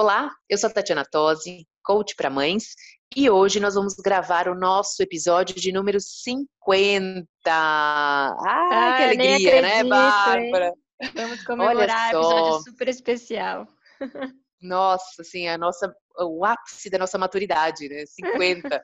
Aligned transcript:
Olá, 0.00 0.30
eu 0.48 0.56
sou 0.56 0.70
a 0.70 0.72
Tatiana 0.72 1.04
Tosi, 1.04 1.66
coach 1.82 2.14
para 2.14 2.30
mães, 2.30 2.76
e 3.16 3.28
hoje 3.28 3.58
nós 3.58 3.74
vamos 3.74 3.96
gravar 3.96 4.46
o 4.46 4.54
nosso 4.54 5.02
episódio 5.02 5.56
de 5.56 5.72
número 5.72 5.98
50. 6.00 7.26
Ah, 7.44 8.36
ah 8.40 8.96
que 8.96 9.02
alegria, 9.02 9.60
né, 9.60 9.80
acredito, 9.80 9.90
né, 9.90 9.90
Bárbara? 9.90 10.72
Hein? 11.02 11.10
Vamos 11.16 11.42
comemorar 11.42 12.14
um 12.14 12.20
episódio 12.20 12.70
super 12.70 12.88
especial. 12.88 13.66
Nossa, 14.62 15.22
assim, 15.22 15.48
a 15.48 15.58
nossa, 15.58 15.92
o 16.16 16.44
ápice 16.44 16.88
da 16.88 16.98
nossa 16.98 17.18
maturidade, 17.18 17.88
né? 17.88 18.04
50. 18.06 18.80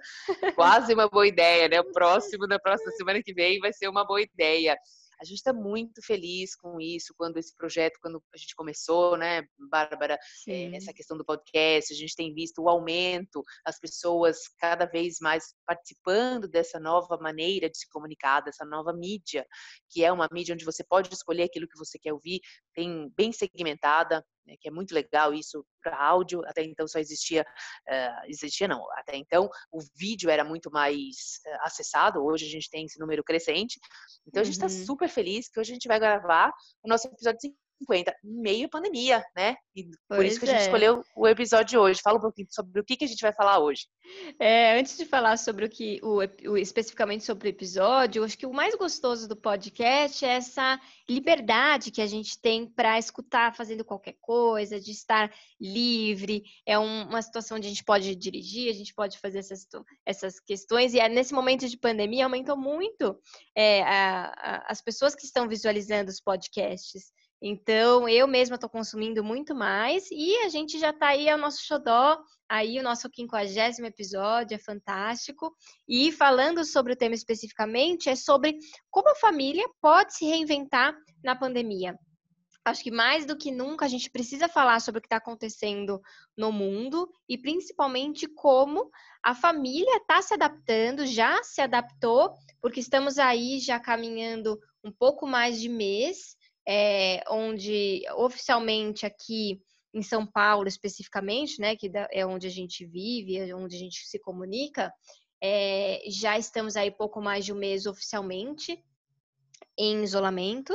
Quase 0.56 0.94
uma 0.94 1.08
boa 1.08 1.28
ideia, 1.28 1.68
né? 1.68 1.80
O 1.80 1.92
próximo 1.92 2.48
da 2.48 2.58
próxima 2.58 2.90
semana 2.90 3.22
que 3.22 3.32
vem 3.32 3.60
vai 3.60 3.72
ser 3.72 3.86
uma 3.86 4.04
boa 4.04 4.20
ideia. 4.20 4.76
A 5.20 5.24
gente 5.24 5.36
está 5.36 5.52
muito 5.52 6.02
feliz 6.02 6.54
com 6.56 6.80
isso, 6.80 7.14
quando 7.16 7.38
esse 7.38 7.54
projeto, 7.56 7.98
quando 8.00 8.22
a 8.32 8.36
gente 8.36 8.54
começou, 8.54 9.16
né, 9.16 9.42
Bárbara, 9.70 10.18
é, 10.48 10.76
essa 10.76 10.92
questão 10.92 11.16
do 11.16 11.24
podcast, 11.24 11.92
a 11.92 11.96
gente 11.96 12.14
tem 12.14 12.32
visto 12.34 12.62
o 12.62 12.68
aumento, 12.68 13.42
as 13.64 13.78
pessoas 13.78 14.38
cada 14.58 14.86
vez 14.86 15.18
mais 15.20 15.54
participando 15.66 16.48
dessa 16.48 16.78
nova 16.78 17.16
maneira 17.18 17.68
de 17.68 17.78
se 17.78 17.88
comunicar, 17.88 18.40
dessa 18.40 18.64
nova 18.64 18.92
mídia, 18.92 19.46
que 19.90 20.04
é 20.04 20.12
uma 20.12 20.28
mídia 20.32 20.54
onde 20.54 20.64
você 20.64 20.84
pode 20.84 21.12
escolher 21.12 21.44
aquilo 21.44 21.68
que 21.68 21.78
você 21.78 21.98
quer 21.98 22.12
ouvir, 22.12 22.40
tem 22.74 23.10
bem 23.16 23.32
segmentada, 23.32 24.24
né, 24.46 24.54
que 24.60 24.68
é 24.68 24.70
muito 24.70 24.94
legal 24.94 25.32
isso 25.32 25.64
para 25.82 25.96
áudio. 25.96 26.42
Até 26.46 26.62
então 26.62 26.86
só 26.86 26.98
existia, 26.98 27.42
uh, 27.42 28.26
existia 28.28 28.68
não, 28.68 28.82
até 28.98 29.16
então 29.16 29.48
o 29.72 29.80
vídeo 29.96 30.30
era 30.30 30.44
muito 30.44 30.70
mais 30.70 31.40
uh, 31.46 31.58
acessado. 31.62 32.24
Hoje 32.24 32.46
a 32.46 32.50
gente 32.50 32.70
tem 32.70 32.84
esse 32.84 32.98
número 32.98 33.22
crescente. 33.24 33.78
Então 34.26 34.42
a 34.42 34.44
gente 34.44 34.54
está 34.54 34.66
uhum. 34.66 34.86
super 34.86 35.08
feliz 35.08 35.48
que 35.48 35.60
hoje 35.60 35.72
a 35.72 35.74
gente 35.74 35.88
vai 35.88 35.98
gravar 35.98 36.52
o 36.82 36.88
nosso 36.88 37.08
episódio 37.08 37.38
50, 37.84 38.14
meio 38.22 38.68
pandemia, 38.68 39.24
né? 39.36 39.56
E 39.76 39.84
pois 40.08 40.18
por 40.18 40.24
isso 40.24 40.40
que 40.40 40.46
a 40.46 40.48
gente 40.48 40.60
é. 40.60 40.64
escolheu 40.64 41.04
o 41.14 41.28
episódio 41.28 41.66
de 41.66 41.78
hoje. 41.78 42.00
Fala 42.02 42.18
um 42.18 42.22
pouquinho 42.22 42.48
sobre 42.50 42.80
o 42.80 42.84
que, 42.84 42.96
que 42.96 43.04
a 43.04 43.08
gente 43.08 43.20
vai 43.20 43.32
falar 43.32 43.58
hoje. 43.58 43.86
É, 44.38 44.78
antes 44.78 44.96
de 44.96 45.04
falar 45.04 45.36
sobre 45.36 45.64
o 45.66 45.68
que, 45.68 46.00
o, 46.02 46.20
o, 46.50 46.56
especificamente 46.56 47.24
sobre 47.24 47.48
o 47.48 47.50
episódio, 47.50 48.24
acho 48.24 48.38
que 48.38 48.46
o 48.46 48.52
mais 48.52 48.74
gostoso 48.74 49.28
do 49.28 49.36
podcast 49.36 50.24
é 50.24 50.28
essa 50.28 50.80
liberdade 51.08 51.90
que 51.90 52.00
a 52.00 52.06
gente 52.06 52.40
tem 52.40 52.66
para 52.66 52.98
escutar 52.98 53.54
fazendo 53.54 53.84
qualquer 53.84 54.14
coisa, 54.20 54.80
de 54.80 54.90
estar 54.90 55.32
livre. 55.60 56.44
É 56.66 56.78
um, 56.78 57.08
uma 57.08 57.22
situação 57.22 57.56
onde 57.56 57.66
a 57.66 57.70
gente 57.70 57.84
pode 57.84 58.14
dirigir, 58.14 58.70
a 58.70 58.74
gente 58.74 58.94
pode 58.94 59.18
fazer 59.18 59.38
essas, 59.38 59.66
essas 60.06 60.40
questões. 60.40 60.94
E 60.94 61.00
é, 61.00 61.08
nesse 61.08 61.34
momento 61.34 61.68
de 61.68 61.76
pandemia 61.76 62.24
aumentou 62.24 62.56
muito 62.56 63.18
é, 63.54 63.82
a, 63.82 64.24
a, 64.36 64.72
as 64.72 64.80
pessoas 64.80 65.14
que 65.14 65.24
estão 65.24 65.48
visualizando 65.48 66.10
os 66.10 66.20
podcasts. 66.20 67.12
Então, 67.46 68.08
eu 68.08 68.26
mesma 68.26 68.54
estou 68.54 68.70
consumindo 68.70 69.22
muito 69.22 69.54
mais 69.54 70.10
e 70.10 70.34
a 70.46 70.48
gente 70.48 70.78
já 70.78 70.88
está 70.88 71.08
aí, 71.08 71.28
é 71.28 71.34
o 71.34 71.38
nosso 71.38 71.62
xodó, 71.62 72.18
aí 72.48 72.80
o 72.80 72.82
nosso 72.82 73.10
quinquagésimo 73.10 73.86
episódio, 73.86 74.54
é 74.54 74.58
fantástico. 74.58 75.54
E 75.86 76.10
falando 76.10 76.64
sobre 76.64 76.94
o 76.94 76.96
tema 76.96 77.14
especificamente, 77.14 78.08
é 78.08 78.16
sobre 78.16 78.56
como 78.90 79.10
a 79.10 79.14
família 79.16 79.68
pode 79.78 80.14
se 80.14 80.24
reinventar 80.24 80.96
na 81.22 81.36
pandemia. 81.36 81.94
Acho 82.64 82.82
que 82.82 82.90
mais 82.90 83.26
do 83.26 83.36
que 83.36 83.50
nunca 83.50 83.84
a 83.84 83.88
gente 83.88 84.10
precisa 84.10 84.48
falar 84.48 84.80
sobre 84.80 85.00
o 85.00 85.02
que 85.02 85.06
está 85.06 85.18
acontecendo 85.18 86.00
no 86.34 86.50
mundo 86.50 87.06
e 87.28 87.36
principalmente 87.36 88.26
como 88.26 88.90
a 89.22 89.34
família 89.34 89.98
está 89.98 90.22
se 90.22 90.32
adaptando, 90.32 91.04
já 91.04 91.42
se 91.42 91.60
adaptou, 91.60 92.32
porque 92.62 92.80
estamos 92.80 93.18
aí 93.18 93.60
já 93.60 93.78
caminhando 93.78 94.58
um 94.82 94.90
pouco 94.90 95.26
mais 95.26 95.60
de 95.60 95.68
mês 95.68 96.42
é, 96.66 97.22
onde 97.28 98.02
oficialmente 98.16 99.04
aqui 99.06 99.60
em 99.92 100.02
São 100.02 100.26
Paulo 100.26 100.66
especificamente, 100.66 101.60
né, 101.60 101.76
que 101.76 101.90
é 102.10 102.26
onde 102.26 102.46
a 102.46 102.50
gente 102.50 102.84
vive, 102.84 103.38
é 103.38 103.54
onde 103.54 103.76
a 103.76 103.78
gente 103.78 104.06
se 104.06 104.18
comunica, 104.18 104.92
é, 105.42 106.02
já 106.08 106.38
estamos 106.38 106.76
aí 106.76 106.90
pouco 106.90 107.20
mais 107.20 107.44
de 107.44 107.52
um 107.52 107.56
mês 107.56 107.86
oficialmente 107.86 108.82
em 109.78 110.02
isolamento. 110.02 110.74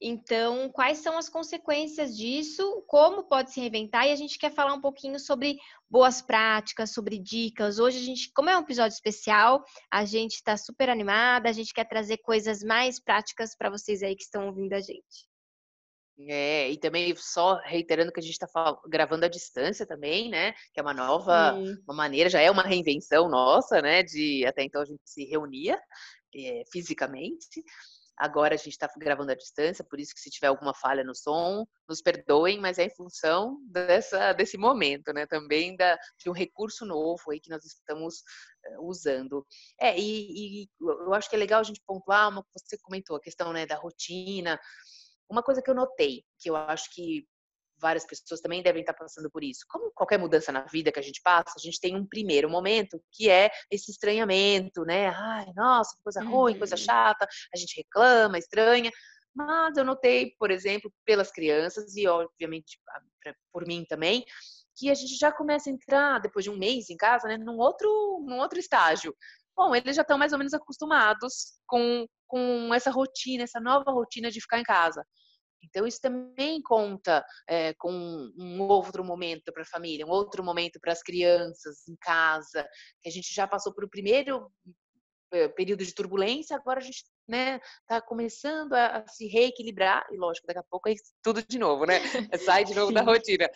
Então, 0.00 0.70
quais 0.70 0.98
são 0.98 1.18
as 1.18 1.28
consequências 1.28 2.16
disso? 2.16 2.84
Como 2.86 3.24
pode 3.24 3.52
se 3.52 3.60
reinventar? 3.60 4.06
E 4.06 4.12
a 4.12 4.16
gente 4.16 4.38
quer 4.38 4.52
falar 4.52 4.72
um 4.72 4.80
pouquinho 4.80 5.18
sobre 5.18 5.58
boas 5.90 6.22
práticas, 6.22 6.92
sobre 6.92 7.18
dicas. 7.18 7.80
Hoje 7.80 7.98
a 7.98 8.02
gente, 8.02 8.30
como 8.32 8.48
é 8.48 8.56
um 8.56 8.62
episódio 8.62 8.94
especial, 8.94 9.64
a 9.90 10.04
gente 10.04 10.34
está 10.34 10.56
super 10.56 10.88
animada, 10.88 11.48
a 11.48 11.52
gente 11.52 11.74
quer 11.74 11.84
trazer 11.84 12.18
coisas 12.18 12.62
mais 12.62 13.00
práticas 13.02 13.56
para 13.56 13.70
vocês 13.70 14.02
aí 14.02 14.14
que 14.14 14.22
estão 14.22 14.46
ouvindo 14.46 14.72
a 14.74 14.80
gente. 14.80 15.28
É, 16.28 16.70
e 16.70 16.76
também 16.76 17.14
só 17.16 17.60
reiterando 17.64 18.12
que 18.12 18.18
a 18.18 18.22
gente 18.22 18.32
está 18.32 18.48
gravando 18.88 19.24
à 19.24 19.28
distância 19.28 19.86
também, 19.86 20.28
né? 20.28 20.52
Que 20.72 20.80
é 20.80 20.82
uma 20.82 20.94
nova, 20.94 21.54
Sim. 21.54 21.76
uma 21.86 21.94
maneira, 21.94 22.28
já 22.28 22.40
é 22.40 22.50
uma 22.50 22.62
reinvenção 22.62 23.28
nossa, 23.28 23.80
né? 23.80 24.02
De 24.02 24.44
até 24.46 24.64
então 24.64 24.82
a 24.82 24.84
gente 24.84 25.00
se 25.04 25.24
reunia 25.24 25.78
é, 26.34 26.62
fisicamente. 26.72 27.62
Agora 28.18 28.54
a 28.54 28.56
gente 28.58 28.70
está 28.70 28.90
gravando 28.96 29.30
à 29.30 29.34
distância, 29.34 29.84
por 29.84 30.00
isso 30.00 30.12
que 30.12 30.20
se 30.20 30.28
tiver 30.28 30.48
alguma 30.48 30.74
falha 30.74 31.04
no 31.04 31.14
som, 31.14 31.64
nos 31.88 32.02
perdoem, 32.02 32.58
mas 32.58 32.76
é 32.78 32.84
em 32.84 32.90
função 32.90 33.58
dessa, 33.70 34.32
desse 34.32 34.58
momento, 34.58 35.12
né? 35.12 35.24
Também 35.24 35.76
da, 35.76 35.96
de 36.18 36.28
um 36.28 36.32
recurso 36.32 36.84
novo 36.84 37.30
aí 37.30 37.38
que 37.40 37.48
nós 37.48 37.64
estamos 37.64 38.16
uh, 38.66 38.84
usando. 38.84 39.46
É, 39.80 39.96
e, 39.96 40.64
e, 40.64 40.68
eu 40.80 41.14
acho 41.14 41.30
que 41.30 41.36
é 41.36 41.38
legal 41.38 41.60
a 41.60 41.64
gente 41.64 41.80
pontuar 41.86 42.28
uma 42.28 42.42
que 42.42 42.48
você 42.54 42.76
comentou, 42.82 43.16
a 43.16 43.20
questão 43.20 43.52
né, 43.52 43.66
da 43.66 43.76
rotina. 43.76 44.58
Uma 45.30 45.42
coisa 45.42 45.62
que 45.62 45.70
eu 45.70 45.74
notei, 45.74 46.24
que 46.40 46.50
eu 46.50 46.56
acho 46.56 46.92
que 46.92 47.24
várias 47.80 48.04
pessoas 48.04 48.40
também 48.40 48.62
devem 48.62 48.80
estar 48.80 48.94
passando 48.94 49.30
por 49.30 49.42
isso. 49.42 49.64
Como 49.68 49.90
qualquer 49.92 50.18
mudança 50.18 50.52
na 50.52 50.62
vida 50.62 50.92
que 50.92 50.98
a 50.98 51.02
gente 51.02 51.20
passa, 51.22 51.54
a 51.56 51.60
gente 51.60 51.80
tem 51.80 51.96
um 51.96 52.06
primeiro 52.06 52.48
momento 52.50 53.02
que 53.12 53.30
é 53.30 53.50
esse 53.70 53.90
estranhamento, 53.90 54.84
né? 54.84 55.08
Ai, 55.08 55.46
nossa, 55.54 55.94
que 55.96 56.02
coisa 56.02 56.22
ruim, 56.22 56.52
uhum. 56.52 56.58
coisa 56.58 56.76
chata, 56.76 57.26
a 57.54 57.56
gente 57.58 57.76
reclama, 57.76 58.38
estranha. 58.38 58.90
Mas 59.34 59.76
eu 59.76 59.84
notei, 59.84 60.34
por 60.38 60.50
exemplo, 60.50 60.92
pelas 61.04 61.30
crianças 61.30 61.94
e 61.96 62.06
obviamente 62.08 62.78
por 63.52 63.66
mim 63.66 63.84
também, 63.88 64.24
que 64.76 64.90
a 64.90 64.94
gente 64.94 65.16
já 65.16 65.30
começa 65.30 65.68
a 65.68 65.72
entrar 65.72 66.20
depois 66.20 66.44
de 66.44 66.50
um 66.50 66.56
mês 66.56 66.88
em 66.90 66.96
casa, 66.96 67.28
né, 67.28 67.36
num 67.36 67.58
outro, 67.58 67.88
num 68.26 68.38
outro 68.38 68.58
estágio. 68.58 69.14
Bom, 69.56 69.74
eles 69.74 69.96
já 69.96 70.02
estão 70.02 70.16
mais 70.16 70.32
ou 70.32 70.38
menos 70.38 70.54
acostumados 70.54 71.58
com, 71.66 72.06
com 72.26 72.72
essa 72.72 72.90
rotina, 72.90 73.42
essa 73.42 73.60
nova 73.60 73.90
rotina 73.90 74.30
de 74.30 74.40
ficar 74.40 74.60
em 74.60 74.62
casa. 74.62 75.04
Então, 75.62 75.86
isso 75.86 76.00
também 76.00 76.62
conta 76.62 77.24
é, 77.48 77.74
com 77.74 77.92
um 78.36 78.62
outro 78.62 79.04
momento 79.04 79.52
para 79.52 79.62
a 79.62 79.66
família, 79.66 80.06
um 80.06 80.10
outro 80.10 80.42
momento 80.42 80.78
para 80.80 80.92
as 80.92 81.02
crianças 81.02 81.86
em 81.88 81.96
casa, 81.96 82.66
que 83.02 83.08
a 83.08 83.12
gente 83.12 83.34
já 83.34 83.46
passou 83.46 83.74
por 83.74 83.84
o 83.84 83.90
primeiro 83.90 84.50
é, 85.32 85.48
período 85.48 85.84
de 85.84 85.94
turbulência, 85.94 86.56
agora 86.56 86.80
a 86.80 86.82
gente 86.82 87.04
né, 87.26 87.60
tá 87.86 88.00
começando 88.00 88.72
a, 88.72 88.98
a, 88.98 89.06
se 89.06 89.26
reequilibrar, 89.26 90.06
e 90.10 90.16
lógico, 90.16 90.46
daqui 90.46 90.60
a 90.60 90.64
pouco 90.70 90.88
é 90.88 90.94
tudo 91.22 91.42
de 91.42 91.58
novo, 91.58 91.84
né? 91.84 92.00
Sai 92.60 92.64
de 92.64 92.74
novo 92.74 92.92
da 92.92 93.02
rotina. 93.02 93.48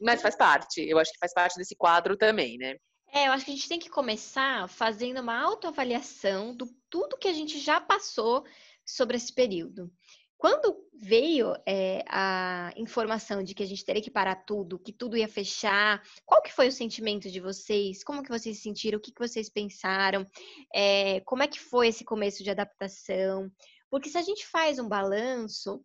Mas 0.00 0.22
faz 0.22 0.36
parte, 0.36 0.80
eu 0.80 0.98
acho 0.98 1.12
que 1.12 1.18
faz 1.18 1.34
parte 1.34 1.56
desse 1.56 1.76
quadro 1.76 2.16
também, 2.16 2.56
né? 2.56 2.76
É, 3.12 3.26
eu 3.26 3.32
acho 3.32 3.44
que 3.44 3.50
a 3.50 3.54
gente 3.54 3.68
tem 3.68 3.78
que 3.78 3.90
começar 3.90 4.68
fazendo 4.68 5.20
uma 5.20 5.38
autoavaliação 5.38 6.54
do 6.54 6.66
tudo 6.90 7.16
que 7.16 7.28
a 7.28 7.32
gente 7.32 7.58
já 7.58 7.80
passou 7.80 8.44
sobre 8.86 9.16
esse 9.16 9.34
período. 9.34 9.90
Quando 10.38 10.86
veio 10.94 11.52
é, 11.66 12.04
a 12.08 12.72
informação 12.76 13.42
de 13.42 13.54
que 13.54 13.62
a 13.62 13.66
gente 13.66 13.84
teria 13.84 14.00
que 14.00 14.10
parar 14.10 14.36
tudo, 14.36 14.78
que 14.78 14.92
tudo 14.92 15.16
ia 15.16 15.26
fechar, 15.26 16.00
qual 16.24 16.40
que 16.40 16.52
foi 16.52 16.68
o 16.68 16.72
sentimento 16.72 17.28
de 17.28 17.40
vocês? 17.40 18.04
Como 18.04 18.22
que 18.22 18.30
vocês 18.30 18.62
sentiram? 18.62 18.98
O 18.98 19.00
que, 19.00 19.10
que 19.10 19.20
vocês 19.20 19.50
pensaram? 19.50 20.24
É, 20.72 21.20
como 21.20 21.42
é 21.42 21.48
que 21.48 21.58
foi 21.58 21.88
esse 21.88 22.04
começo 22.04 22.44
de 22.44 22.50
adaptação? 22.50 23.50
Porque 23.90 24.08
se 24.08 24.16
a 24.16 24.22
gente 24.22 24.46
faz 24.46 24.78
um 24.78 24.88
balanço, 24.88 25.84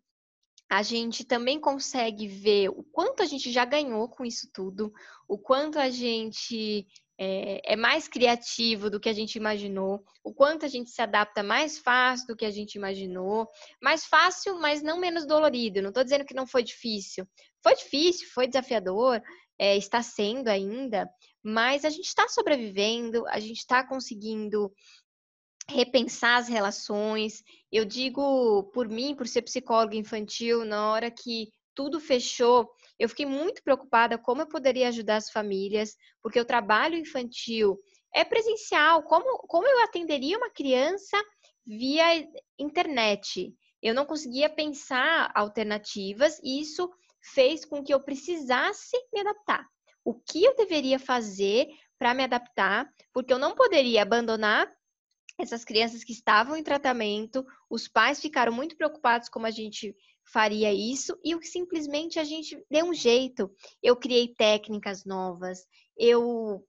a 0.70 0.82
gente 0.82 1.24
também 1.24 1.60
consegue 1.60 2.28
ver 2.28 2.68
o 2.68 2.84
quanto 2.84 3.22
a 3.22 3.26
gente 3.26 3.50
já 3.50 3.64
ganhou 3.64 4.08
com 4.08 4.24
isso 4.24 4.48
tudo, 4.52 4.92
o 5.28 5.36
quanto 5.36 5.80
a 5.80 5.90
gente 5.90 6.86
é, 7.18 7.72
é, 7.72 7.76
mais 7.76 8.08
criativo 8.08 8.90
do 8.90 8.98
que 8.98 9.08
a 9.08 9.12
gente 9.12 9.36
imaginou, 9.36 10.04
o 10.22 10.34
quanto 10.34 10.64
a 10.64 10.68
gente 10.68 10.90
se 10.90 11.00
adapta 11.00 11.42
mais 11.42 11.78
fácil 11.78 12.26
do 12.26 12.36
que 12.36 12.44
a 12.44 12.50
gente 12.50 12.74
imaginou, 12.74 13.48
mais 13.80 14.04
fácil, 14.04 14.58
mas 14.58 14.82
não 14.82 14.98
menos 14.98 15.26
dolorido. 15.26 15.80
Não 15.80 15.90
estou 15.90 16.02
dizendo 16.02 16.24
que 16.24 16.34
não 16.34 16.46
foi 16.46 16.62
difícil. 16.62 17.26
Foi 17.62 17.74
difícil, 17.74 18.28
foi 18.34 18.48
desafiador, 18.48 19.22
é, 19.58 19.76
está 19.76 20.02
sendo 20.02 20.48
ainda, 20.48 21.08
mas 21.42 21.84
a 21.84 21.90
gente 21.90 22.06
está 22.06 22.28
sobrevivendo, 22.28 23.26
a 23.28 23.38
gente 23.38 23.58
está 23.58 23.86
conseguindo 23.86 24.72
repensar 25.68 26.38
as 26.38 26.48
relações. 26.48 27.42
Eu 27.70 27.84
digo 27.84 28.64
por 28.74 28.88
mim, 28.88 29.14
por 29.14 29.26
ser 29.26 29.42
psicóloga 29.42 29.96
infantil, 29.96 30.64
na 30.64 30.90
hora 30.90 31.10
que 31.10 31.48
tudo 31.74 32.00
fechou, 32.00 32.70
eu 32.98 33.08
fiquei 33.08 33.26
muito 33.26 33.62
preocupada 33.62 34.16
como 34.18 34.42
eu 34.42 34.46
poderia 34.46 34.88
ajudar 34.88 35.16
as 35.16 35.30
famílias, 35.30 35.96
porque 36.22 36.40
o 36.40 36.44
trabalho 36.44 36.96
infantil 36.96 37.78
é 38.14 38.24
presencial. 38.24 39.02
Como, 39.02 39.38
como 39.48 39.66
eu 39.66 39.82
atenderia 39.82 40.38
uma 40.38 40.50
criança 40.50 41.16
via 41.66 42.04
internet? 42.58 43.52
Eu 43.82 43.94
não 43.94 44.06
conseguia 44.06 44.48
pensar 44.48 45.30
alternativas 45.34 46.38
e 46.42 46.60
isso 46.60 46.90
fez 47.32 47.64
com 47.64 47.82
que 47.82 47.92
eu 47.92 48.00
precisasse 48.00 48.96
me 49.12 49.20
adaptar. 49.20 49.66
O 50.04 50.14
que 50.14 50.44
eu 50.44 50.54
deveria 50.54 50.98
fazer 50.98 51.66
para 51.98 52.14
me 52.14 52.22
adaptar? 52.22 52.88
Porque 53.12 53.32
eu 53.32 53.38
não 53.38 53.54
poderia 53.54 54.02
abandonar 54.02 54.70
essas 55.38 55.64
crianças 55.64 56.04
que 56.04 56.12
estavam 56.12 56.56
em 56.56 56.62
tratamento, 56.62 57.44
os 57.68 57.88
pais 57.88 58.20
ficaram 58.20 58.52
muito 58.52 58.76
preocupados 58.76 59.28
como 59.28 59.46
a 59.46 59.50
gente 59.50 59.94
faria 60.24 60.72
isso 60.72 61.18
e 61.24 61.36
simplesmente 61.44 62.18
a 62.18 62.24
gente 62.24 62.62
deu 62.70 62.86
um 62.86 62.94
jeito. 62.94 63.50
Eu 63.82 63.96
criei 63.96 64.34
técnicas 64.34 65.04
novas, 65.04 65.66
eu 65.96 66.64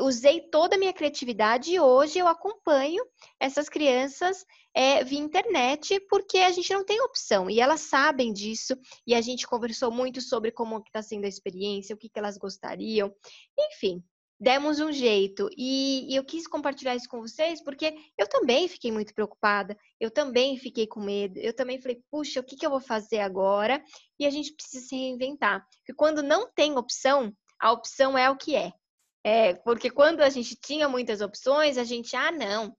usei 0.00 0.40
toda 0.50 0.76
a 0.76 0.78
minha 0.78 0.92
criatividade 0.92 1.72
e 1.72 1.80
hoje 1.80 2.18
eu 2.18 2.26
acompanho 2.26 3.04
essas 3.38 3.68
crianças 3.68 4.44
é, 4.74 5.04
via 5.04 5.18
internet 5.18 6.00
porque 6.08 6.38
a 6.38 6.50
gente 6.50 6.72
não 6.72 6.84
tem 6.84 7.00
opção 7.02 7.50
e 7.50 7.60
elas 7.60 7.80
sabem 7.80 8.32
disso 8.32 8.74
e 9.06 9.14
a 9.14 9.20
gente 9.20 9.46
conversou 9.46 9.90
muito 9.90 10.20
sobre 10.20 10.50
como 10.50 10.78
está 10.78 11.02
sendo 11.02 11.24
a 11.24 11.28
experiência, 11.28 11.94
o 11.94 11.98
que, 11.98 12.08
que 12.08 12.18
elas 12.18 12.38
gostariam, 12.38 13.14
enfim 13.58 14.02
demos 14.40 14.78
um 14.80 14.92
jeito. 14.92 15.48
E, 15.56 16.12
e, 16.12 16.16
eu 16.16 16.24
quis 16.24 16.46
compartilhar 16.46 16.94
isso 16.94 17.08
com 17.08 17.20
vocês 17.20 17.62
porque 17.62 17.94
eu 18.16 18.28
também 18.28 18.68
fiquei 18.68 18.92
muito 18.92 19.14
preocupada, 19.14 19.76
eu 20.00 20.10
também 20.10 20.56
fiquei 20.56 20.86
com 20.86 21.00
medo, 21.00 21.38
eu 21.38 21.52
também 21.52 21.80
falei, 21.80 22.02
puxa, 22.10 22.40
o 22.40 22.44
que, 22.44 22.56
que 22.56 22.64
eu 22.64 22.70
vou 22.70 22.80
fazer 22.80 23.20
agora? 23.20 23.82
E 24.18 24.26
a 24.26 24.30
gente 24.30 24.54
precisa 24.54 24.86
se 24.86 24.96
reinventar. 24.96 25.66
Porque 25.78 25.94
quando 25.94 26.22
não 26.22 26.50
tem 26.52 26.76
opção, 26.76 27.32
a 27.60 27.72
opção 27.72 28.16
é 28.16 28.30
o 28.30 28.36
que 28.36 28.54
é. 28.54 28.72
é 29.24 29.54
porque 29.54 29.90
quando 29.90 30.20
a 30.20 30.30
gente 30.30 30.56
tinha 30.56 30.88
muitas 30.88 31.20
opções, 31.20 31.76
a 31.76 31.84
gente, 31.84 32.14
ah, 32.14 32.30
não, 32.30 32.74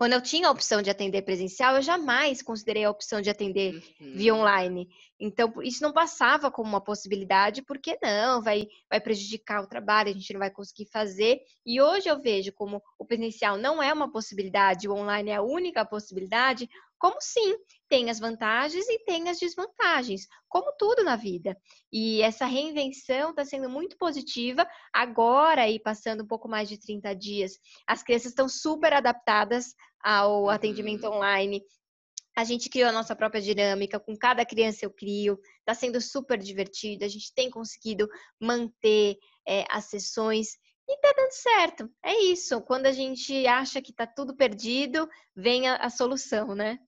quando 0.00 0.14
eu 0.14 0.22
tinha 0.22 0.48
a 0.48 0.50
opção 0.50 0.80
de 0.80 0.88
atender 0.88 1.20
presencial, 1.20 1.76
eu 1.76 1.82
jamais 1.82 2.40
considerei 2.40 2.84
a 2.84 2.90
opção 2.90 3.20
de 3.20 3.28
atender 3.28 3.74
uhum. 4.00 4.12
via 4.14 4.34
online. 4.34 4.88
Então, 5.20 5.52
isso 5.62 5.82
não 5.82 5.92
passava 5.92 6.50
como 6.50 6.70
uma 6.70 6.80
possibilidade, 6.80 7.60
porque 7.60 7.98
não, 8.02 8.40
vai, 8.40 8.66
vai 8.88 8.98
prejudicar 8.98 9.62
o 9.62 9.66
trabalho, 9.66 10.08
a 10.08 10.14
gente 10.14 10.32
não 10.32 10.40
vai 10.40 10.50
conseguir 10.50 10.86
fazer. 10.86 11.40
E 11.66 11.82
hoje 11.82 12.08
eu 12.08 12.18
vejo 12.18 12.50
como 12.54 12.82
o 12.98 13.04
presencial 13.04 13.58
não 13.58 13.82
é 13.82 13.92
uma 13.92 14.10
possibilidade, 14.10 14.88
o 14.88 14.94
online 14.94 15.32
é 15.32 15.36
a 15.36 15.42
única 15.42 15.84
possibilidade, 15.84 16.66
como 17.00 17.16
sim, 17.18 17.56
tem 17.88 18.10
as 18.10 18.18
vantagens 18.18 18.86
e 18.86 18.98
tem 19.04 19.30
as 19.30 19.38
desvantagens, 19.38 20.26
como 20.46 20.70
tudo 20.76 21.02
na 21.02 21.16
vida. 21.16 21.56
E 21.90 22.20
essa 22.20 22.44
reinvenção 22.44 23.30
está 23.30 23.42
sendo 23.42 23.70
muito 23.70 23.96
positiva. 23.96 24.68
Agora, 24.92 25.62
aí 25.62 25.80
passando 25.80 26.22
um 26.22 26.26
pouco 26.26 26.46
mais 26.46 26.68
de 26.68 26.78
30 26.78 27.14
dias, 27.16 27.52
as 27.86 28.02
crianças 28.02 28.32
estão 28.32 28.50
super 28.50 28.92
adaptadas 28.92 29.74
ao 30.02 30.42
uhum. 30.42 30.50
atendimento 30.50 31.06
online. 31.06 31.62
A 32.36 32.44
gente 32.44 32.68
criou 32.68 32.90
a 32.90 32.92
nossa 32.92 33.16
própria 33.16 33.40
dinâmica, 33.40 33.98
com 33.98 34.14
cada 34.14 34.44
criança 34.44 34.84
eu 34.84 34.90
crio, 34.90 35.38
está 35.60 35.72
sendo 35.72 36.02
super 36.02 36.38
divertido, 36.38 37.04
a 37.04 37.08
gente 37.08 37.32
tem 37.34 37.50
conseguido 37.50 38.06
manter 38.38 39.16
é, 39.48 39.64
as 39.70 39.86
sessões 39.86 40.48
e 40.86 40.98
tá 40.98 41.14
dando 41.16 41.32
certo. 41.32 41.90
É 42.04 42.14
isso. 42.24 42.60
Quando 42.60 42.86
a 42.86 42.92
gente 42.92 43.46
acha 43.46 43.80
que 43.80 43.92
tá 43.92 44.06
tudo 44.06 44.36
perdido, 44.36 45.08
vem 45.34 45.66
a, 45.66 45.76
a 45.76 45.88
solução, 45.88 46.54
né? 46.54 46.78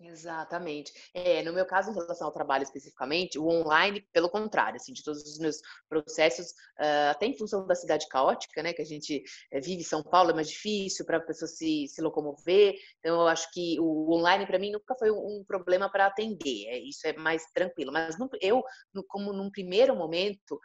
Exatamente. 0.00 0.92
É, 1.12 1.42
no 1.42 1.52
meu 1.52 1.66
caso, 1.66 1.90
em 1.90 1.94
relação 1.94 2.28
ao 2.28 2.32
trabalho 2.32 2.62
especificamente, 2.62 3.38
o 3.38 3.48
online, 3.48 4.00
pelo 4.12 4.30
contrário, 4.30 4.76
assim, 4.76 4.92
de 4.92 5.02
todos 5.02 5.22
os 5.24 5.38
meus 5.38 5.60
processos, 5.88 6.50
uh, 6.78 7.10
até 7.10 7.26
em 7.26 7.36
função 7.36 7.66
da 7.66 7.74
cidade 7.74 8.06
caótica, 8.08 8.62
né, 8.62 8.72
que 8.72 8.80
a 8.80 8.84
gente 8.84 9.22
é, 9.50 9.60
vive 9.60 9.82
São 9.82 10.02
Paulo, 10.02 10.30
é 10.30 10.34
mais 10.34 10.48
difícil 10.48 11.04
para 11.04 11.16
a 11.16 11.20
pessoa 11.20 11.48
se, 11.48 11.88
se 11.88 12.00
locomover. 12.00 12.76
Então, 13.00 13.22
eu 13.22 13.26
acho 13.26 13.50
que 13.52 13.76
o 13.80 14.14
online, 14.14 14.46
para 14.46 14.58
mim, 14.58 14.70
nunca 14.70 14.94
foi 14.94 15.10
um, 15.10 15.40
um 15.40 15.44
problema 15.44 15.90
para 15.90 16.06
atender. 16.06 16.66
É, 16.68 16.78
isso 16.78 17.04
é 17.04 17.12
mais 17.14 17.44
tranquilo. 17.52 17.92
Mas 17.92 18.16
eu, 18.40 18.62
no, 18.94 19.02
como 19.02 19.32
num 19.32 19.50
primeiro 19.50 19.96
momento, 19.96 20.60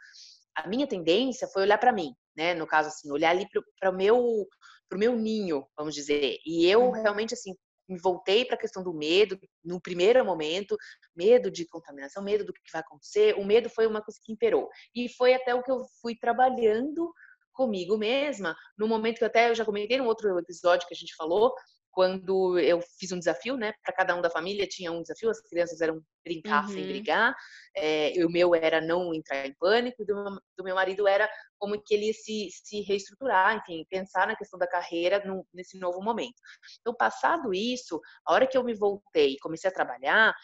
a 0.54 0.68
minha 0.68 0.86
tendência 0.86 1.48
foi 1.48 1.62
olhar 1.62 1.78
para 1.78 1.92
mim, 1.92 2.14
né? 2.36 2.54
No 2.54 2.68
caso, 2.68 2.88
assim, 2.88 3.10
olhar 3.10 3.30
ali 3.30 3.48
para 3.80 3.90
o 3.90 3.96
meu 3.96 4.48
para 4.88 4.96
o 4.96 4.98
meu 4.98 5.16
ninho, 5.16 5.66
vamos 5.76 5.94
dizer. 5.94 6.38
E 6.46 6.66
eu 6.66 6.82
uhum. 6.82 6.92
realmente 6.92 7.34
assim 7.34 7.54
me 7.88 7.98
voltei 7.98 8.44
para 8.44 8.56
a 8.56 8.58
questão 8.58 8.82
do 8.82 8.92
medo, 8.92 9.38
no 9.64 9.80
primeiro 9.80 10.24
momento, 10.24 10.76
medo 11.14 11.50
de 11.50 11.66
contaminação, 11.66 12.22
medo 12.22 12.44
do 12.44 12.52
que 12.52 12.60
vai 12.72 12.80
acontecer. 12.80 13.34
O 13.38 13.44
medo 13.44 13.68
foi 13.68 13.86
uma 13.86 14.02
coisa 14.02 14.18
que 14.22 14.32
imperou. 14.32 14.68
E 14.94 15.08
foi 15.08 15.34
até 15.34 15.54
o 15.54 15.62
que 15.62 15.70
eu 15.70 15.82
fui 16.00 16.16
trabalhando 16.16 17.12
comigo 17.52 17.96
mesma, 17.96 18.56
no 18.76 18.88
momento 18.88 19.18
que 19.18 19.24
até 19.24 19.48
eu 19.48 19.54
já 19.54 19.64
comentei 19.64 19.96
no 19.96 20.06
outro 20.06 20.36
episódio 20.38 20.88
que 20.88 20.94
a 20.94 20.96
gente 20.96 21.14
falou, 21.14 21.54
quando 21.94 22.58
eu 22.58 22.82
fiz 22.98 23.12
um 23.12 23.18
desafio, 23.18 23.56
né? 23.56 23.72
Para 23.82 23.94
cada 23.94 24.16
um 24.16 24.20
da 24.20 24.28
família 24.28 24.66
tinha 24.66 24.90
um 24.90 25.00
desafio, 25.00 25.30
as 25.30 25.40
crianças 25.40 25.80
eram 25.80 26.02
brincar 26.24 26.64
uhum. 26.64 26.72
sem 26.72 26.86
brigar, 26.88 27.34
é, 27.76 28.12
o 28.24 28.30
meu 28.30 28.54
era 28.54 28.80
não 28.80 29.14
entrar 29.14 29.46
em 29.46 29.54
pânico, 29.54 30.02
e 30.02 30.04
do 30.04 30.14
meu, 30.14 30.40
do 30.58 30.64
meu 30.64 30.74
marido 30.74 31.06
era 31.06 31.30
como 31.56 31.80
que 31.80 31.94
ele 31.94 32.12
se, 32.12 32.48
se 32.50 32.80
reestruturar, 32.80 33.56
enfim, 33.56 33.86
pensar 33.88 34.26
na 34.26 34.34
questão 34.34 34.58
da 34.58 34.66
carreira 34.66 35.22
no, 35.24 35.46
nesse 35.54 35.78
novo 35.78 36.02
momento. 36.02 36.34
Então, 36.80 36.92
passado 36.92 37.54
isso, 37.54 38.00
a 38.26 38.32
hora 38.34 38.46
que 38.46 38.58
eu 38.58 38.64
me 38.64 38.74
voltei 38.74 39.34
e 39.34 39.38
comecei 39.38 39.70
a 39.70 39.74
trabalhar, 39.74 40.34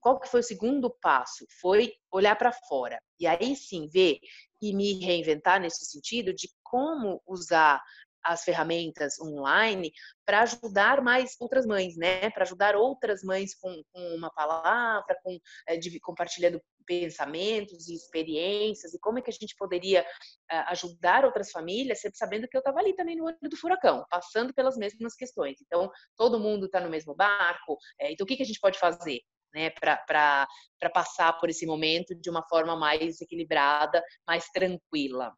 qual 0.00 0.18
que 0.18 0.28
foi 0.28 0.40
o 0.40 0.44
segundo 0.44 0.90
passo? 0.90 1.46
Foi 1.60 1.92
olhar 2.10 2.34
para 2.36 2.52
fora. 2.52 3.00
E 3.20 3.26
aí 3.26 3.54
sim, 3.54 3.88
ver 3.88 4.18
e 4.60 4.74
me 4.74 5.04
reinventar 5.04 5.60
nesse 5.60 5.84
sentido 5.84 6.32
de 6.32 6.48
como 6.62 7.22
usar 7.26 7.82
as 8.24 8.42
ferramentas 8.44 9.20
online 9.20 9.92
para 10.24 10.42
ajudar 10.42 11.02
mais 11.02 11.36
outras 11.40 11.66
mães, 11.66 11.96
né? 11.96 12.30
Para 12.30 12.44
ajudar 12.44 12.76
outras 12.76 13.22
mães 13.22 13.54
com, 13.54 13.82
com 13.92 14.14
uma 14.14 14.30
palavra, 14.30 15.16
com 15.22 15.38
é, 15.66 15.76
de, 15.76 15.98
compartilhando 16.00 16.60
pensamentos 16.84 17.88
e 17.88 17.94
experiências 17.94 18.92
e 18.92 18.98
como 18.98 19.18
é 19.18 19.22
que 19.22 19.30
a 19.30 19.32
gente 19.32 19.54
poderia 19.56 20.04
é, 20.50 20.58
ajudar 20.68 21.24
outras 21.24 21.50
famílias, 21.50 22.00
sempre 22.00 22.16
sabendo 22.16 22.48
que 22.48 22.56
eu 22.56 22.60
estava 22.60 22.78
ali 22.78 22.94
também 22.94 23.16
no 23.16 23.24
olho 23.24 23.36
do 23.42 23.56
furacão, 23.56 24.04
passando 24.10 24.52
pelas 24.54 24.76
mesmas 24.76 25.14
questões. 25.14 25.60
Então, 25.60 25.90
todo 26.16 26.40
mundo 26.40 26.66
está 26.66 26.80
no 26.80 26.90
mesmo 26.90 27.14
barco. 27.14 27.76
É, 28.00 28.12
então, 28.12 28.24
o 28.24 28.26
que, 28.26 28.36
que 28.36 28.42
a 28.42 28.46
gente 28.46 28.60
pode 28.60 28.78
fazer? 28.78 29.20
Né, 29.54 29.68
para 29.68 30.48
passar 30.94 31.38
por 31.38 31.50
esse 31.50 31.66
momento 31.66 32.14
de 32.14 32.30
uma 32.30 32.42
forma 32.48 32.74
mais 32.74 33.20
equilibrada, 33.20 34.02
mais 34.26 34.46
tranquila. 34.46 35.30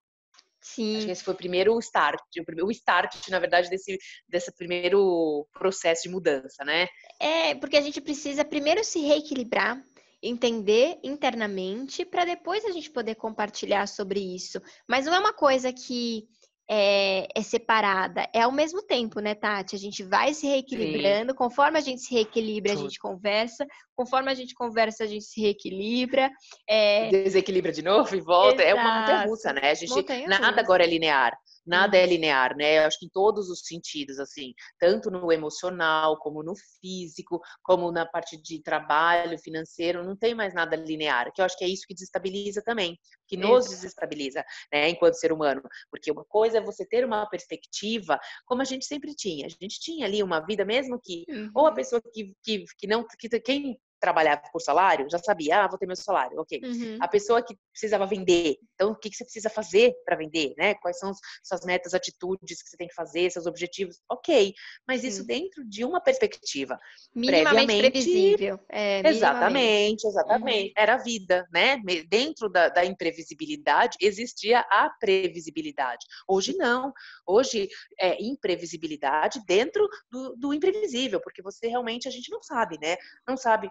Sim. 0.65 0.97
Acho 0.97 1.07
que 1.07 1.13
esse 1.13 1.23
foi 1.23 1.35
o 1.35 1.37
primeiro 1.37 1.79
start, 1.79 2.23
o 2.63 2.71
start, 2.71 3.29
na 3.29 3.39
verdade, 3.39 3.69
desse, 3.69 3.99
desse 4.27 4.51
primeiro 4.51 5.47
processo 5.53 6.05
de 6.05 6.09
mudança, 6.09 6.65
né? 6.65 6.89
É, 7.21 7.55
porque 7.57 7.77
a 7.77 7.83
gente 7.83 8.01
precisa 8.01 8.47
primeiro 8.47 8.83
se 8.83 8.99
reequilibrar, 9.01 9.85
entender 10.23 10.99
internamente, 11.05 12.03
para 12.03 12.25
depois 12.25 12.65
a 12.65 12.73
gente 12.73 12.91
poder 12.91 13.15
compartilhar 13.17 13.87
sobre 13.87 14.21
isso. 14.21 14.59
Mas 14.89 15.05
não 15.05 15.15
é 15.15 15.19
uma 15.19 15.35
coisa 15.35 15.71
que 15.71 16.27
é, 16.69 17.29
é, 17.35 17.43
separada, 17.43 18.29
é 18.33 18.43
ao 18.43 18.53
mesmo 18.53 18.83
tempo, 18.83 19.21
né, 19.21 19.35
Tati? 19.35 19.77
A 19.77 19.79
gente 19.79 20.03
vai 20.03 20.33
se 20.33 20.47
reequilibrando, 20.47 21.33
Sim. 21.33 21.37
conforme 21.37 21.79
a 21.79 21.81
gente 21.81 22.01
se 22.01 22.15
reequilibra, 22.15 22.73
a 22.73 22.77
gente 22.77 22.99
conversa, 22.99 23.67
conforme 23.95 24.31
a 24.31 24.35
gente 24.35 24.55
conversa, 24.55 25.05
a 25.05 25.07
gente 25.07 25.25
se 25.25 25.41
reequilibra. 25.41 26.31
É... 26.69 27.09
Desequilibra 27.09 27.71
de 27.71 27.83
novo 27.83 28.15
e 28.17 28.21
volta. 28.21 28.63
Exato. 28.63 28.71
É 28.71 28.75
uma 28.75 29.01
montanha 29.01 29.27
russa, 29.27 29.53
né? 29.53 29.71
A 29.71 29.75
gente, 29.75 30.27
nada 30.27 30.61
agora 30.61 30.85
é 30.85 30.87
linear. 30.87 31.37
Nada 31.67 31.97
é 31.97 32.07
linear, 32.07 32.57
né? 32.57 32.79
Eu 32.79 32.87
acho 32.87 32.99
que 32.99 33.07
em 33.07 33.11
todos 33.11 33.49
os 33.49 33.61
sentidos, 33.61 34.19
assim, 34.19 34.53
tanto 34.79 35.11
no 35.11 35.33
emocional, 35.33 36.19
como 36.19 36.43
no 36.43 36.55
físico, 36.81 37.41
como 37.63 37.91
na 37.91 38.07
parte 38.07 38.41
de 38.41 38.63
trabalho 38.63 39.39
financeiro, 39.39 40.05
não 40.05 40.17
tem 40.17 40.35
mais 40.35 40.55
nada 40.55 40.77
linear, 40.77 41.33
que 41.33 41.41
eu 41.41 41.45
acho 41.45 41.57
que 41.57 41.65
é 41.65 41.69
isso 41.69 41.87
que 41.87 41.95
desestabiliza 41.95 42.63
também, 42.63 42.99
que 43.27 43.37
nos 43.37 43.69
desestabiliza, 43.69 44.45
né, 44.73 44.89
enquanto 44.91 45.15
ser 45.15 45.33
humano. 45.33 45.63
Porque 45.91 46.11
uma 46.11 46.25
coisa 46.25 46.59
é 46.59 46.61
você 46.61 46.87
ter 46.87 47.05
uma 47.05 47.27
perspectiva, 47.29 48.19
como 48.45 48.63
a 48.63 48.65
gente 48.65 48.85
sempre 48.85 49.15
tinha. 49.15 49.47
A 49.47 49.49
gente 49.49 49.81
tinha 49.81 50.07
ali 50.07 50.23
uma 50.23 50.41
vida, 50.41 50.65
mesmo 50.65 51.01
que, 51.03 51.25
ou 51.55 51.67
a 51.67 51.71
uhum. 51.71 51.75
pessoa 51.75 52.03
que, 52.13 52.35
que, 52.43 52.65
que 52.79 52.87
não, 52.87 53.07
que 53.19 53.29
quem 53.41 53.79
trabalhava 54.05 54.43
por 54.53 54.61
salário 54.61 55.09
já 55.11 55.19
sabia, 55.19 55.65
ah, 55.65 55.69
vou 55.69 55.79
ter 55.79 55.87
meu 55.87 55.97
salário, 55.97 56.39
ok. 56.39 56.61
Uhum. 56.63 56.99
A 57.01 57.09
pessoa 57.09 57.43
que 57.43 57.57
precisava 57.73 58.07
vender, 58.07 58.59
então 58.75 58.91
o 58.91 58.95
que, 58.95 59.09
que 59.09 59.17
você 59.17 59.25
precisa 59.25 59.49
fazer 59.49 59.95
para 60.05 60.15
vender, 60.15 60.53
né? 60.59 60.75
Quais 60.75 60.99
são 60.99 61.11
suas 61.43 61.65
metas, 61.65 61.95
atitudes 61.95 62.63
que 62.63 62.69
você 62.69 62.77
tem 62.77 62.87
que 62.87 62.95
fazer, 62.95 63.31
seus 63.31 63.47
objetivos, 63.47 64.03
ok. 64.11 64.53
Mas 64.87 65.05
isso 65.05 65.25
dentro 65.25 65.65
de 65.65 65.85
uma 65.85 66.03
perspectiva 66.03 66.79
minimamente 67.15 67.79
previsível. 67.79 68.61
É, 68.69 69.03
minimamente. 69.03 69.17
Exatamente, 69.17 70.07
exatamente. 70.07 70.67
Uhum. 70.67 70.73
Era 70.77 70.95
a 70.95 71.03
vida, 71.03 71.49
né? 71.51 71.81
Dentro 72.07 72.51
da, 72.51 72.69
da 72.69 72.85
imprevisibilidade 72.85 73.97
existia 74.01 74.61
a 74.71 74.91
previsibilidade. 75.01 76.05
Hoje 76.29 76.55
não. 76.57 76.93
Hoje 77.27 77.69
é 77.99 78.23
imprevisibilidade 78.23 79.41
dentro 79.47 79.89
do, 80.11 80.37
do 80.37 80.53
imprevisível, 80.53 81.21
porque 81.21 81.41
você 81.41 81.69
realmente 81.69 82.07
a 82.07 82.11
gente 82.11 82.31
não 82.31 82.43
sabe, 82.43 82.79
né? 82.79 82.97
Não 83.27 83.37
sabe 83.37 83.71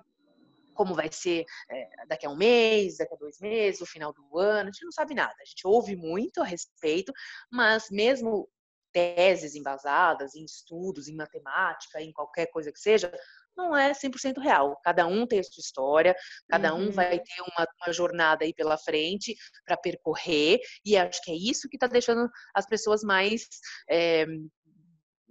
como 0.74 0.94
vai 0.94 1.12
ser 1.12 1.46
é, 1.70 2.06
daqui 2.08 2.26
a 2.26 2.30
um 2.30 2.36
mês, 2.36 2.98
daqui 2.98 3.14
a 3.14 3.18
dois 3.18 3.40
meses, 3.40 3.82
o 3.82 3.86
final 3.86 4.14
do 4.14 4.38
ano, 4.38 4.70
a 4.70 4.72
gente 4.72 4.86
não 4.86 4.92
sabe 4.92 5.14
nada. 5.14 5.36
A 5.40 5.46
gente 5.46 5.66
ouve 5.66 5.96
muito 5.96 6.42
a 6.42 6.46
respeito, 6.46 7.12
mas 7.52 7.90
mesmo 7.90 8.50
teses 8.94 9.56
embasadas 9.56 10.36
em 10.36 10.46
estudos, 10.46 11.08
em 11.08 11.16
matemática, 11.16 12.00
em 12.00 12.14
qualquer 12.14 12.46
coisa 12.48 12.72
que 12.72 12.80
seja, 12.80 13.12
não 13.58 13.76
é 13.76 13.92
100% 13.92 14.40
real. 14.40 14.80
Cada 14.84 15.06
um 15.08 15.26
tem 15.26 15.40
a 15.40 15.44
sua 15.44 15.62
história, 15.62 16.16
cada 16.48 16.74
uhum. 16.74 16.88
um 16.88 16.92
vai 16.92 17.20
ter 17.20 17.42
uma, 17.42 17.68
uma, 17.82 17.94
jornada 17.94 18.46
aí 18.46 18.54
pela 18.54 18.78
frente 18.78 19.36
para 19.66 19.78
percorrer, 19.78 20.60
e 20.86 20.96
acho 20.96 21.22
que 21.24 21.32
é 21.32 21.36
isso 21.36 21.68
que 21.68 21.76
está 21.76 21.88
deixando 21.88 22.30
as 22.54 22.66
pessoas 22.66 23.04
mais, 23.04 23.48
é, 23.90 24.26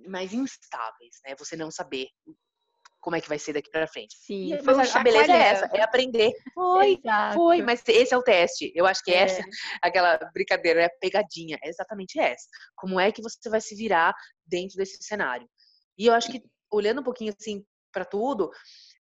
mais 0.07 0.33
instáveis, 0.33 1.17
né? 1.25 1.35
Você 1.39 1.57
não 1.57 1.71
saber 1.71 2.09
como 3.03 3.17
é 3.17 3.21
que 3.21 3.29
vai 3.29 3.39
ser 3.39 3.53
daqui 3.53 3.69
para 3.69 3.87
frente. 3.87 4.17
Sim, 4.17 4.55
e, 4.55 4.63
mas 4.63 4.95
a, 4.95 5.01
a 5.01 5.03
beleza 5.03 5.33
é 5.33 5.37
essa, 5.37 5.71
é 5.75 5.83
aprender. 5.83 6.33
Foi, 6.55 6.95
Exato. 6.95 7.35
foi, 7.35 7.61
mas 7.61 7.83
esse 7.87 8.15
é 8.15 8.17
o 8.17 8.23
teste. 8.23 8.73
Eu 8.75 8.87
acho 8.87 9.03
que 9.03 9.11
é. 9.11 9.23
essa, 9.23 9.43
aquela 9.83 10.17
brincadeira, 10.33 10.83
é 10.83 10.85
a 10.87 10.99
pegadinha, 11.01 11.59
é 11.63 11.69
exatamente 11.69 12.19
essa. 12.19 12.47
Como 12.77 12.99
é 13.01 13.11
que 13.11 13.21
você 13.21 13.51
vai 13.51 13.61
se 13.61 13.75
virar 13.75 14.15
dentro 14.47 14.77
desse 14.77 15.03
cenário? 15.03 15.49
E 15.99 16.07
eu 16.07 16.15
acho 16.15 16.31
que 16.31 16.43
olhando 16.71 17.01
um 17.01 17.05
pouquinho 17.05 17.35
assim 17.37 17.65
para 17.93 18.05
tudo, 18.05 18.51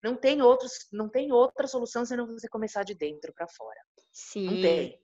não 0.02 0.16
tem 0.16 0.42
outros, 0.42 0.72
não 0.92 1.10
tem 1.10 1.32
outra 1.32 1.68
solução 1.68 2.06
senão 2.06 2.26
você 2.26 2.48
começar 2.48 2.84
de 2.84 2.96
dentro 2.96 3.34
para 3.34 3.48
fora. 3.50 3.80
Sim. 4.12 4.46
Não 4.46 4.62
tem. 4.62 5.00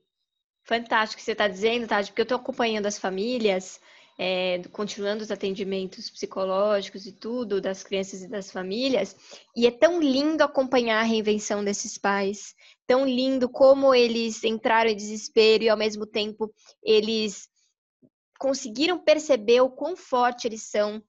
Fantástico 0.64 1.20
que 1.20 1.26
você 1.26 1.34
está 1.34 1.48
dizendo, 1.48 1.88
Tati, 1.88 2.10
porque 2.10 2.22
eu 2.22 2.24
estou 2.24 2.38
acompanhando 2.38 2.88
as 2.88 2.98
famílias 2.98 3.80
é, 4.18 4.62
continuando 4.72 5.24
os 5.24 5.32
atendimentos 5.32 6.10
psicológicos 6.10 7.06
e 7.06 7.12
tudo 7.12 7.60
das 7.60 7.84
crianças 7.84 8.24
e 8.24 8.30
das 8.30 8.50
famílias, 8.50 9.16
e 9.56 9.68
é 9.68 9.72
tão 9.72 10.00
lindo 10.00 10.44
acompanhar 10.44 11.00
a 11.00 11.04
reinvenção 11.04 11.64
desses 11.64 11.98
pais, 11.98 12.56
tão 12.88 13.06
lindo 13.06 13.50
como 13.50 13.94
eles 13.94 14.44
entraram 14.44 14.90
em 14.90 14.96
desespero 14.96 15.64
e 15.64 15.70
ao 15.70 15.78
mesmo 15.78 16.06
tempo 16.06 16.54
eles 16.84 17.50
conseguiram 18.40 19.00
perceber 19.00 19.62
o 19.62 19.70
quão 19.70 19.96
forte 19.96 20.48
eles 20.48 20.64
são, 20.64 21.04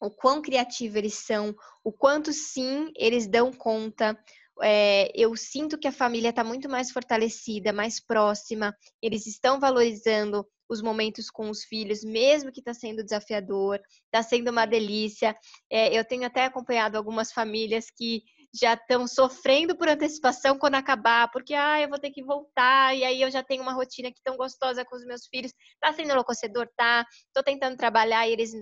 o 0.00 0.10
quão 0.10 0.42
criativo 0.42 0.98
eles 0.98 1.14
são, 1.14 1.54
o 1.82 1.92
quanto 1.92 2.32
sim 2.32 2.90
eles 2.96 3.26
dão 3.26 3.52
conta. 3.52 4.18
É, 4.60 5.10
eu 5.14 5.34
sinto 5.36 5.78
que 5.78 5.88
a 5.88 5.92
família 5.92 6.28
está 6.28 6.44
muito 6.44 6.68
mais 6.68 6.90
fortalecida, 6.90 7.72
mais 7.72 7.98
próxima, 7.98 8.76
eles 9.00 9.26
estão 9.26 9.58
valorizando 9.58 10.46
os 10.72 10.82
momentos 10.82 11.30
com 11.30 11.50
os 11.50 11.64
filhos, 11.64 12.02
mesmo 12.02 12.50
que 12.50 12.60
está 12.60 12.72
sendo 12.74 13.04
desafiador, 13.04 13.80
está 14.06 14.22
sendo 14.22 14.50
uma 14.50 14.66
delícia. 14.66 15.36
É, 15.70 15.96
eu 15.96 16.04
tenho 16.04 16.24
até 16.24 16.44
acompanhado 16.44 16.96
algumas 16.96 17.32
famílias 17.32 17.86
que 17.90 18.22
já 18.54 18.74
estão 18.74 19.06
sofrendo 19.06 19.76
por 19.76 19.88
antecipação 19.88 20.58
quando 20.58 20.74
acabar, 20.74 21.30
porque 21.30 21.54
ah, 21.54 21.80
eu 21.80 21.88
vou 21.88 21.98
ter 21.98 22.10
que 22.10 22.22
voltar, 22.22 22.94
e 22.94 23.04
aí 23.04 23.20
eu 23.20 23.30
já 23.30 23.42
tenho 23.42 23.62
uma 23.62 23.72
rotina 23.72 24.08
aqui 24.08 24.20
tão 24.22 24.36
gostosa 24.36 24.84
com 24.84 24.96
os 24.96 25.04
meus 25.04 25.26
filhos. 25.26 25.52
Tá 25.80 25.92
sendo 25.92 26.10
enlouquecedor, 26.10 26.68
tá? 26.76 27.06
Tô 27.32 27.42
tentando 27.42 27.76
trabalhar 27.76 28.26
e 28.28 28.32
eles 28.32 28.52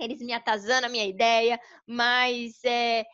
eles 0.00 0.20
me 0.20 0.32
atazanam 0.32 0.88
a 0.88 0.90
minha 0.90 1.04
ideia, 1.04 1.60
mas 1.86 2.64
é, 2.64 3.04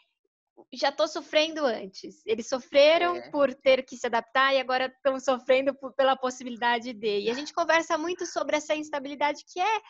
já 0.73 0.89
estou 0.89 1.07
sofrendo 1.07 1.65
antes. 1.65 2.25
Eles 2.27 2.49
sofreram 2.49 3.17
é. 3.17 3.31
por 3.31 3.55
ter 3.55 3.85
que 3.85 3.97
se 3.97 4.07
adaptar 4.07 4.55
e 4.55 4.61
agora 4.61 4.87
estão 4.87 5.19
sofrendo 5.19 5.75
por, 5.75 5.93
pela 5.95 6.17
possibilidade 6.17 6.93
de. 6.93 7.21
E 7.21 7.31
a 7.31 7.35
gente 7.35 7.53
conversa 7.53 7.97
muito 7.99 8.27
sobre 8.27 8.57
essa 8.57 8.75
instabilidade 8.75 9.45
que 9.51 9.61
é 9.61 9.81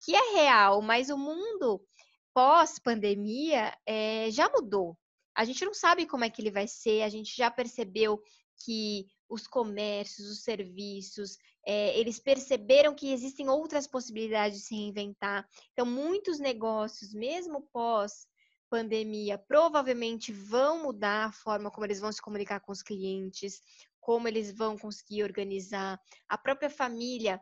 que 0.00 0.14
é 0.14 0.32
real, 0.34 0.80
mas 0.80 1.10
o 1.10 1.18
mundo 1.18 1.82
pós-pandemia 2.32 3.76
é, 3.84 4.30
já 4.30 4.48
mudou. 4.48 4.96
A 5.36 5.44
gente 5.44 5.64
não 5.64 5.74
sabe 5.74 6.06
como 6.06 6.24
é 6.24 6.30
que 6.30 6.40
ele 6.40 6.52
vai 6.52 6.68
ser. 6.68 7.02
A 7.02 7.08
gente 7.08 7.36
já 7.36 7.50
percebeu 7.50 8.20
que 8.64 9.06
os 9.28 9.46
comércios, 9.46 10.28
os 10.28 10.42
serviços, 10.42 11.36
é, 11.66 11.98
eles 11.98 12.20
perceberam 12.20 12.94
que 12.94 13.12
existem 13.12 13.48
outras 13.48 13.86
possibilidades 13.86 14.58
de 14.58 14.64
se 14.66 14.74
reinventar. 14.74 15.46
Então, 15.72 15.84
muitos 15.84 16.38
negócios, 16.38 17.12
mesmo 17.12 17.68
pós 17.72 18.26
pandemia 18.70 19.38
provavelmente 19.38 20.32
vão 20.32 20.82
mudar 20.82 21.26
a 21.26 21.32
forma 21.32 21.70
como 21.70 21.86
eles 21.86 22.00
vão 22.00 22.12
se 22.12 22.22
comunicar 22.22 22.60
com 22.60 22.72
os 22.72 22.82
clientes, 22.82 23.60
como 24.00 24.28
eles 24.28 24.52
vão 24.52 24.76
conseguir 24.78 25.22
organizar 25.22 26.00
a 26.28 26.38
própria 26.38 26.70
família, 26.70 27.40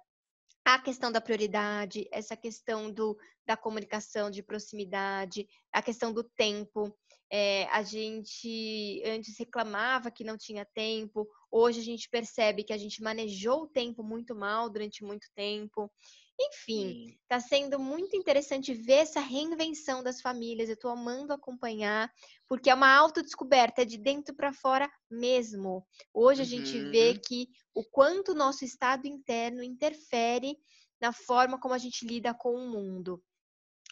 a 0.65 0.81
questão 0.81 1.13
da 1.13 1.21
prioridade, 1.21 2.09
essa 2.11 2.37
questão 2.37 2.91
do, 2.91 3.17
da 3.47 3.57
comunicação 3.57 4.29
de 4.31 4.43
proximidade, 4.43 5.47
a 5.73 5.81
questão 5.81 6.13
do 6.13 6.25
tempo. 6.25 6.93
É, 7.31 7.65
a 7.67 7.83
gente 7.83 9.03
antes 9.05 9.39
reclamava 9.39 10.11
que 10.11 10.25
não 10.25 10.37
tinha 10.37 10.65
tempo, 10.65 11.29
hoje 11.51 11.81
a 11.81 11.85
gente 11.85 12.09
percebe 12.09 12.65
que 12.65 12.73
a 12.73 12.79
gente 12.79 13.03
manejou 13.03 13.63
o 13.63 13.69
tempo 13.69 14.03
muito 14.03 14.35
mal 14.35 14.69
durante 14.69 15.05
muito 15.05 15.29
tempo. 15.35 15.91
Enfim, 16.39 17.17
está 17.23 17.41
sendo 17.41 17.79
muito 17.79 18.15
interessante 18.15 18.75
ver 18.75 18.99
essa 18.99 19.21
reinvenção 19.21 20.03
das 20.03 20.21
famílias. 20.21 20.69
Eu 20.69 20.75
estou 20.75 20.91
amando 20.91 21.33
acompanhar, 21.33 22.13
porque 22.47 22.69
é 22.69 22.75
uma 22.75 22.95
autodescoberta 22.95 23.87
de 23.87 23.97
dentro 23.97 24.35
para 24.35 24.53
fora 24.53 24.91
mesmo. 25.11 25.87
Hoje 26.13 26.43
a 26.43 26.45
uhum. 26.45 26.51
gente 26.51 26.79
vê 26.91 27.13
uhum. 27.13 27.21
que 27.27 27.49
o 27.75 27.83
quanto 27.85 28.33
o 28.33 28.35
nosso 28.35 28.65
estado 28.65 29.07
interno 29.07 29.63
interfere 29.63 30.59
na 31.01 31.13
forma 31.13 31.59
como 31.59 31.75
a 31.75 31.79
gente 31.79 32.07
lida 32.07 32.35
com 32.35 32.55
o 32.55 32.71
mundo. 32.71 33.23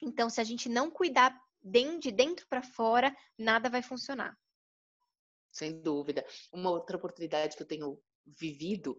Então, 0.02 0.28
se 0.28 0.40
a 0.40 0.44
gente 0.44 0.68
não 0.68 0.90
cuidar 0.90 1.34
de 1.62 2.12
dentro 2.12 2.46
para 2.46 2.62
fora, 2.62 3.14
nada 3.38 3.70
vai 3.70 3.82
funcionar. 3.82 4.36
Sem 5.50 5.80
dúvida. 5.80 6.26
Uma 6.52 6.70
outra 6.70 6.96
oportunidade 6.96 7.56
que 7.56 7.62
eu 7.62 7.66
tenho 7.66 7.98
vivido 8.26 8.96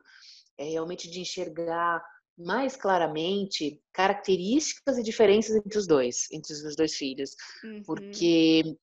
é 0.57 0.63
realmente 0.63 1.09
de 1.09 1.19
enxergar 1.19 2.03
mais 2.37 2.75
claramente 2.75 3.81
características 3.93 4.97
e 4.97 5.03
diferenças 5.03 5.55
entre 5.55 5.77
os 5.77 5.87
dois, 5.87 6.27
entre 6.31 6.53
os 6.53 6.75
dois 6.75 6.93
filhos. 6.95 7.31
Uhum. 7.63 7.83
Porque 7.83 8.77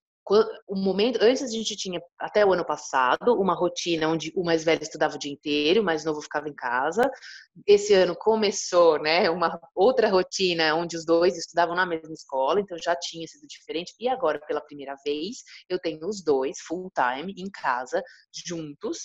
o 0.69 0.77
momento 0.77 1.19
antes 1.21 1.43
a 1.43 1.49
gente 1.49 1.77
tinha 1.77 2.01
até 2.19 2.47
o 2.47 2.53
ano 2.53 2.65
passado 2.65 3.35
uma 3.35 3.55
rotina 3.55 4.09
onde 4.09 4.33
o 4.37 4.45
mais 4.45 4.63
velho 4.63 4.83
estudava 4.83 5.17
o 5.17 5.19
dia 5.19 5.33
inteiro, 5.33 5.83
o 5.83 5.85
mais 5.85 6.05
novo 6.05 6.23
ficava 6.23 6.49
em 6.49 6.55
casa. 6.55 7.11
Esse 7.67 7.93
ano 7.93 8.15
começou, 8.17 9.01
né, 9.03 9.29
uma 9.31 9.61
outra 9.75 10.09
rotina 10.09 10.75
onde 10.77 10.97
os 10.97 11.05
dois 11.05 11.37
estudavam 11.37 11.75
na 11.75 11.85
mesma 11.85 12.13
escola, 12.13 12.61
então 12.61 12.79
já 12.79 12.95
tinha 12.95 13.27
sido 13.27 13.47
diferente. 13.49 13.95
E 13.99 14.09
agora 14.09 14.41
pela 14.47 14.61
primeira 14.61 14.95
vez 15.05 15.39
eu 15.69 15.79
tenho 15.79 16.07
os 16.07 16.23
dois 16.23 16.61
full 16.61 16.91
time 16.95 17.35
em 17.37 17.51
casa 17.51 18.03
juntos. 18.47 19.01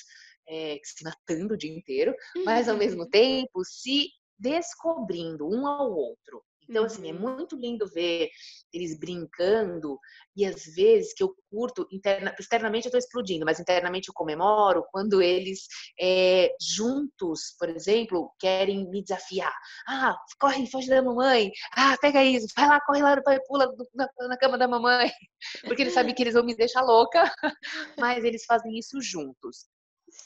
É, 0.49 0.79
se 0.81 1.03
matando 1.03 1.55
o 1.55 1.57
dia 1.57 1.75
inteiro, 1.75 2.15
mas 2.45 2.69
ao 2.69 2.77
mesmo 2.77 3.05
tempo 3.11 3.65
se 3.65 4.07
descobrindo 4.39 5.47
um 5.47 5.67
ao 5.67 5.91
outro. 5.91 6.43
Então, 6.69 6.83
assim, 6.83 7.09
é 7.09 7.13
uhum. 7.13 7.19
muito 7.19 7.55
lindo 7.55 7.87
ver 7.87 8.29
eles 8.73 8.99
brincando 8.99 9.97
e 10.35 10.45
às 10.45 10.65
vezes 10.75 11.13
que 11.13 11.23
eu 11.23 11.33
curto, 11.49 11.87
interna, 11.91 12.35
externamente 12.37 12.85
eu 12.85 12.89
estou 12.89 12.99
explodindo, 12.99 13.45
mas 13.45 13.59
internamente 13.59 14.09
eu 14.09 14.13
comemoro 14.13 14.83
quando 14.91 15.21
eles 15.21 15.61
é, 15.99 16.53
juntos, 16.61 17.55
por 17.57 17.69
exemplo, 17.69 18.31
querem 18.39 18.89
me 18.89 19.01
desafiar. 19.01 19.53
Ah, 19.87 20.15
corre, 20.39 20.69
foge 20.69 20.89
da 20.89 21.01
mamãe. 21.01 21.51
Ah, 21.75 21.97
pega 22.01 22.23
isso, 22.23 22.47
vai 22.55 22.67
lá, 22.67 22.81
corre 22.81 23.01
lá, 23.01 23.21
pai, 23.21 23.39
pula 23.47 23.71
na, 23.95 24.07
na 24.27 24.37
cama 24.37 24.57
da 24.57 24.67
mamãe. 24.67 25.09
Porque 25.77 25.83
eles 25.83 25.93
sabem 25.93 26.13
que 26.13 26.21
eles 26.21 26.33
vão 26.33 26.43
me 26.43 26.55
deixar 26.55 26.81
louca, 26.81 27.23
mas 27.97 28.23
eles 28.23 28.43
fazem 28.45 28.77
isso 28.77 29.01
juntos. 29.01 29.67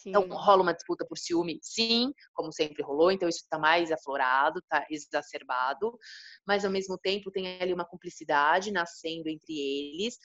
Então, 0.05 0.21
sim. 0.21 0.27
Então, 0.27 0.37
rola 0.37 0.61
uma 0.61 0.73
disputa 0.73 1.05
por 1.05 1.17
ciúme, 1.17 1.59
sim, 1.61 2.13
como 2.33 2.51
sempre 2.51 2.83
rolou, 2.83 3.11
então 3.11 3.27
isso 3.29 3.39
está 3.43 3.59
mais 3.59 3.91
aflorado, 3.91 4.59
está 4.59 4.85
exacerbado, 4.89 5.97
mas 6.45 6.65
ao 6.65 6.71
mesmo 6.71 6.97
tempo 6.97 7.31
tem 7.31 7.61
ali 7.61 7.73
uma 7.73 7.85
cumplicidade 7.85 8.71
nascendo 8.71 9.29
entre 9.29 9.53
eles, 9.53 10.17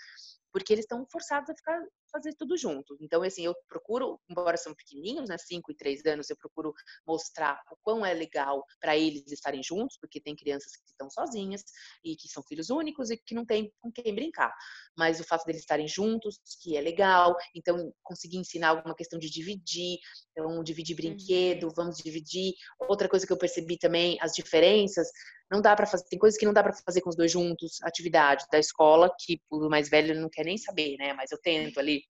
porque 0.52 0.72
eles 0.72 0.84
estão 0.84 1.06
forçados 1.10 1.50
a 1.50 1.54
ficar 1.54 1.80
fazer 2.10 2.34
tudo 2.34 2.56
junto. 2.56 2.96
Então, 3.00 3.22
assim, 3.22 3.44
eu 3.44 3.54
procuro, 3.68 4.20
embora 4.28 4.56
são 4.56 4.74
pequenininhos, 4.74 5.28
né, 5.28 5.36
5 5.38 5.72
e 5.72 5.76
3 5.76 6.04
anos, 6.06 6.30
eu 6.30 6.36
procuro 6.36 6.72
mostrar 7.06 7.60
o 7.70 7.76
quão 7.82 8.04
é 8.04 8.12
legal 8.12 8.64
para 8.80 8.96
eles 8.96 9.30
estarem 9.30 9.62
juntos, 9.62 9.96
porque 10.00 10.20
tem 10.20 10.34
crianças 10.34 10.76
que 10.76 10.90
estão 10.90 11.10
sozinhas 11.10 11.62
e 12.04 12.16
que 12.16 12.28
são 12.28 12.42
filhos 12.42 12.70
únicos 12.70 13.10
e 13.10 13.16
que 13.16 13.34
não 13.34 13.44
tem 13.44 13.72
com 13.80 13.90
quem 13.90 14.14
brincar. 14.14 14.52
Mas 14.96 15.20
o 15.20 15.24
fato 15.24 15.44
deles 15.44 15.60
estarem 15.60 15.88
juntos, 15.88 16.38
que 16.62 16.76
é 16.76 16.80
legal, 16.80 17.36
então 17.54 17.92
conseguir 18.02 18.38
ensinar 18.38 18.68
alguma 18.68 18.94
questão 18.94 19.18
de 19.18 19.30
dividir, 19.30 19.98
então 20.30 20.62
dividir 20.62 20.96
brinquedo, 20.96 21.64
uhum. 21.64 21.72
vamos 21.74 21.96
dividir. 21.98 22.54
Outra 22.88 23.08
coisa 23.08 23.26
que 23.26 23.32
eu 23.32 23.38
percebi 23.38 23.78
também, 23.78 24.16
as 24.20 24.32
diferenças, 24.32 25.08
não 25.50 25.60
dá 25.60 25.76
para 25.76 25.86
fazer, 25.86 26.04
tem 26.08 26.18
coisas 26.18 26.38
que 26.38 26.46
não 26.46 26.52
dá 26.52 26.62
para 26.62 26.72
fazer 26.72 27.00
com 27.00 27.10
os 27.10 27.16
dois 27.16 27.30
juntos, 27.30 27.80
atividade 27.82 28.44
da 28.50 28.58
escola, 28.58 29.14
que 29.18 29.40
o 29.50 29.68
mais 29.68 29.88
velho 29.88 30.20
não 30.20 30.28
quer 30.28 30.44
nem 30.44 30.58
saber, 30.58 30.96
né? 30.96 31.12
Mas 31.12 31.30
eu 31.30 31.40
tento 31.40 31.78
ali. 31.78 32.02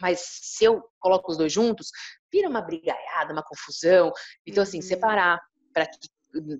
Mas 0.00 0.20
se 0.20 0.64
eu 0.64 0.82
coloco 0.98 1.30
os 1.30 1.36
dois 1.36 1.52
juntos, 1.52 1.88
vira 2.32 2.48
uma 2.48 2.62
brigaiada, 2.62 3.32
uma 3.32 3.42
confusão. 3.42 4.12
Então, 4.46 4.62
assim, 4.62 4.78
uhum. 4.78 4.82
separar 4.82 5.40
para 5.72 5.88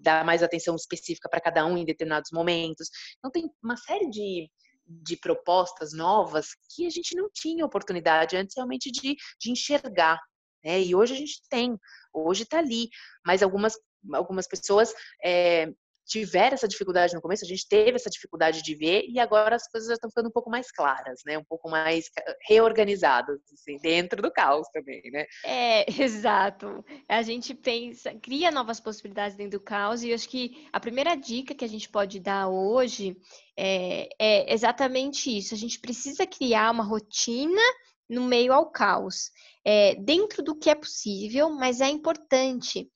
dar 0.00 0.24
mais 0.24 0.42
atenção 0.42 0.76
específica 0.76 1.28
para 1.28 1.40
cada 1.40 1.64
um 1.64 1.78
em 1.78 1.84
determinados 1.84 2.30
momentos. 2.32 2.88
Então, 3.18 3.30
tem 3.30 3.50
uma 3.62 3.76
série 3.76 4.10
de, 4.10 4.50
de 4.86 5.16
propostas 5.16 5.92
novas 5.92 6.48
que 6.74 6.86
a 6.86 6.90
gente 6.90 7.14
não 7.16 7.30
tinha 7.32 7.64
oportunidade 7.64 8.36
antes 8.36 8.54
realmente 8.56 8.90
de, 8.90 9.16
de 9.40 9.50
enxergar. 9.50 10.20
Né? 10.64 10.82
E 10.82 10.94
hoje 10.94 11.14
a 11.14 11.16
gente 11.16 11.40
tem, 11.48 11.78
hoje 12.12 12.42
está 12.42 12.58
ali. 12.58 12.88
Mas 13.24 13.42
algumas, 13.42 13.78
algumas 14.12 14.46
pessoas 14.46 14.92
é, 15.24 15.72
tiveram 16.12 16.54
essa 16.54 16.68
dificuldade 16.68 17.14
no 17.14 17.22
começo, 17.22 17.44
a 17.44 17.48
gente 17.48 17.66
teve 17.66 17.96
essa 17.96 18.10
dificuldade 18.10 18.62
de 18.62 18.74
ver 18.74 19.06
e 19.08 19.18
agora 19.18 19.56
as 19.56 19.66
coisas 19.66 19.88
já 19.88 19.94
estão 19.94 20.10
ficando 20.10 20.28
um 20.28 20.32
pouco 20.32 20.50
mais 20.50 20.70
claras, 20.70 21.22
né? 21.24 21.38
Um 21.38 21.44
pouco 21.44 21.70
mais 21.70 22.10
reorganizadas, 22.46 23.40
assim, 23.50 23.78
dentro 23.78 24.20
do 24.20 24.30
caos 24.30 24.68
também, 24.72 25.00
né? 25.10 25.24
É, 25.42 25.86
exato. 26.02 26.84
A 27.08 27.22
gente 27.22 27.54
pensa, 27.54 28.14
cria 28.20 28.50
novas 28.50 28.78
possibilidades 28.78 29.36
dentro 29.36 29.58
do 29.58 29.64
caos 29.64 30.02
e 30.02 30.12
acho 30.12 30.28
que 30.28 30.68
a 30.70 30.78
primeira 30.78 31.14
dica 31.14 31.54
que 31.54 31.64
a 31.64 31.68
gente 31.68 31.88
pode 31.88 32.20
dar 32.20 32.48
hoje 32.48 33.16
é, 33.56 34.08
é 34.18 34.52
exatamente 34.52 35.34
isso. 35.34 35.54
A 35.54 35.58
gente 35.58 35.80
precisa 35.80 36.26
criar 36.26 36.70
uma 36.70 36.84
rotina 36.84 37.62
no 38.06 38.22
meio 38.22 38.52
ao 38.52 38.70
caos, 38.70 39.30
é, 39.64 39.94
dentro 39.94 40.42
do 40.42 40.54
que 40.54 40.68
é 40.68 40.74
possível, 40.74 41.48
mas 41.48 41.80
é 41.80 41.88
importante 41.88 42.90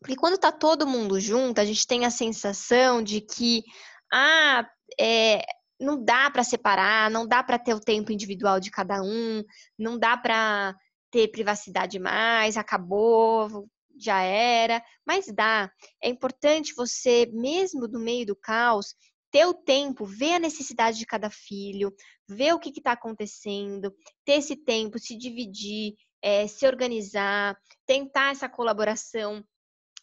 porque 0.00 0.16
quando 0.16 0.34
está 0.34 0.52
todo 0.52 0.86
mundo 0.86 1.20
junto, 1.20 1.60
a 1.60 1.64
gente 1.64 1.86
tem 1.86 2.04
a 2.04 2.10
sensação 2.10 3.02
de 3.02 3.20
que, 3.20 3.62
ah, 4.12 4.68
é, 5.00 5.42
não 5.80 6.02
dá 6.02 6.30
para 6.30 6.44
separar, 6.44 7.10
não 7.10 7.26
dá 7.26 7.42
para 7.42 7.58
ter 7.58 7.74
o 7.74 7.80
tempo 7.80 8.12
individual 8.12 8.60
de 8.60 8.70
cada 8.70 9.02
um, 9.02 9.42
não 9.78 9.98
dá 9.98 10.16
para 10.16 10.74
ter 11.10 11.28
privacidade 11.28 11.98
mais, 11.98 12.56
acabou, 12.56 13.68
já 13.98 14.20
era, 14.22 14.82
mas 15.06 15.26
dá. 15.26 15.70
É 16.02 16.08
importante 16.08 16.74
você, 16.74 17.28
mesmo 17.32 17.88
no 17.88 17.98
meio 17.98 18.26
do 18.26 18.36
caos, 18.36 18.94
ter 19.30 19.46
o 19.46 19.54
tempo, 19.54 20.04
ver 20.04 20.34
a 20.34 20.38
necessidade 20.38 20.98
de 20.98 21.06
cada 21.06 21.28
filho, 21.30 21.92
ver 22.28 22.54
o 22.54 22.58
que 22.58 22.70
está 22.70 22.92
acontecendo, 22.92 23.92
ter 24.24 24.34
esse 24.34 24.56
tempo, 24.56 24.98
se 24.98 25.16
dividir, 25.16 25.94
é, 26.22 26.46
se 26.46 26.66
organizar, 26.66 27.56
tentar 27.86 28.32
essa 28.32 28.48
colaboração 28.48 29.44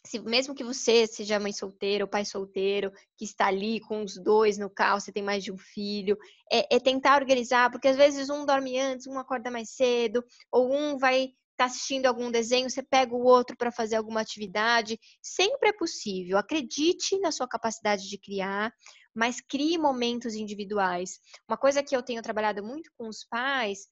se, 0.06 0.20
mesmo 0.20 0.54
que 0.54 0.64
você 0.64 1.06
seja 1.06 1.40
mãe 1.40 1.52
solteira 1.52 2.04
ou 2.04 2.10
pai 2.10 2.24
solteiro, 2.24 2.92
que 3.16 3.24
está 3.24 3.46
ali 3.48 3.80
com 3.80 4.02
os 4.02 4.16
dois 4.16 4.56
no 4.56 4.70
carro, 4.70 5.00
você 5.00 5.12
tem 5.12 5.22
mais 5.22 5.44
de 5.44 5.52
um 5.52 5.58
filho, 5.58 6.16
é, 6.50 6.76
é 6.76 6.80
tentar 6.80 7.20
organizar, 7.20 7.70
porque 7.70 7.88
às 7.88 7.96
vezes 7.96 8.30
um 8.30 8.46
dorme 8.46 8.78
antes, 8.78 9.06
um 9.06 9.18
acorda 9.18 9.50
mais 9.50 9.70
cedo, 9.70 10.24
ou 10.50 10.72
um 10.72 10.96
vai 10.96 11.24
estar 11.24 11.36
tá 11.56 11.64
assistindo 11.64 12.06
algum 12.06 12.30
desenho, 12.30 12.70
você 12.70 12.82
pega 12.82 13.14
o 13.14 13.24
outro 13.24 13.56
para 13.56 13.72
fazer 13.72 13.96
alguma 13.96 14.20
atividade. 14.20 14.98
Sempre 15.22 15.70
é 15.70 15.72
possível. 15.72 16.38
Acredite 16.38 17.18
na 17.18 17.32
sua 17.32 17.48
capacidade 17.48 18.08
de 18.08 18.18
criar, 18.18 18.72
mas 19.14 19.40
crie 19.40 19.78
momentos 19.78 20.34
individuais. 20.34 21.18
Uma 21.48 21.56
coisa 21.56 21.82
que 21.82 21.96
eu 21.96 22.02
tenho 22.02 22.22
trabalhado 22.22 22.62
muito 22.62 22.90
com 22.96 23.08
os 23.08 23.24
pais 23.24 23.88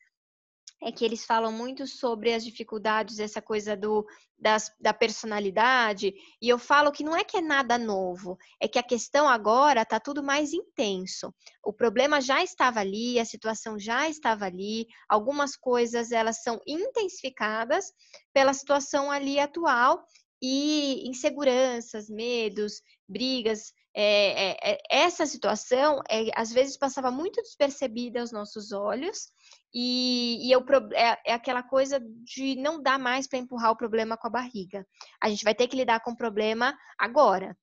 é 0.84 0.92
que 0.92 1.02
eles 1.02 1.24
falam 1.24 1.50
muito 1.50 1.86
sobre 1.86 2.34
as 2.34 2.44
dificuldades, 2.44 3.18
essa 3.18 3.40
coisa 3.40 3.74
do, 3.74 4.06
das, 4.38 4.70
da 4.78 4.92
personalidade, 4.92 6.12
e 6.40 6.46
eu 6.46 6.58
falo 6.58 6.92
que 6.92 7.02
não 7.02 7.16
é 7.16 7.24
que 7.24 7.38
é 7.38 7.40
nada 7.40 7.78
novo, 7.78 8.36
é 8.60 8.68
que 8.68 8.78
a 8.78 8.82
questão 8.82 9.26
agora 9.26 9.80
está 9.80 9.98
tudo 9.98 10.22
mais 10.22 10.52
intenso. 10.52 11.34
O 11.64 11.72
problema 11.72 12.20
já 12.20 12.44
estava 12.44 12.80
ali, 12.80 13.18
a 13.18 13.24
situação 13.24 13.78
já 13.78 14.10
estava 14.10 14.44
ali, 14.44 14.86
algumas 15.08 15.56
coisas 15.56 16.12
elas 16.12 16.42
são 16.42 16.60
intensificadas 16.66 17.90
pela 18.34 18.52
situação 18.52 19.10
ali 19.10 19.40
atual 19.40 20.04
e 20.42 21.08
inseguranças, 21.08 22.10
medos, 22.10 22.82
brigas. 23.08 23.72
É, 23.96 24.50
é, 24.50 24.72
é, 24.72 24.78
essa 24.90 25.24
situação 25.24 26.00
é, 26.10 26.28
às 26.34 26.52
vezes 26.52 26.76
passava 26.76 27.12
muito 27.12 27.40
despercebida 27.40 28.20
aos 28.20 28.32
nossos 28.32 28.72
olhos 28.72 29.28
e, 29.72 30.48
e 30.48 30.50
eu, 30.50 30.64
é, 30.94 31.20
é, 31.26 31.32
aquela 31.32 31.62
coisa 31.62 32.00
de 32.00 32.56
não 32.56 32.82
dar 32.82 32.98
mais 32.98 33.28
para 33.28 33.38
empurrar 33.38 33.70
o 33.70 33.76
problema 33.76 34.16
com 34.16 34.26
a 34.26 34.30
barriga. 34.30 34.84
A 35.22 35.28
gente 35.28 35.44
vai 35.44 35.54
ter 35.54 35.68
que 35.68 35.76
lidar 35.76 36.00
com 36.00 36.10
o 36.10 36.16
problema 36.16 36.76
agora, 36.98 37.56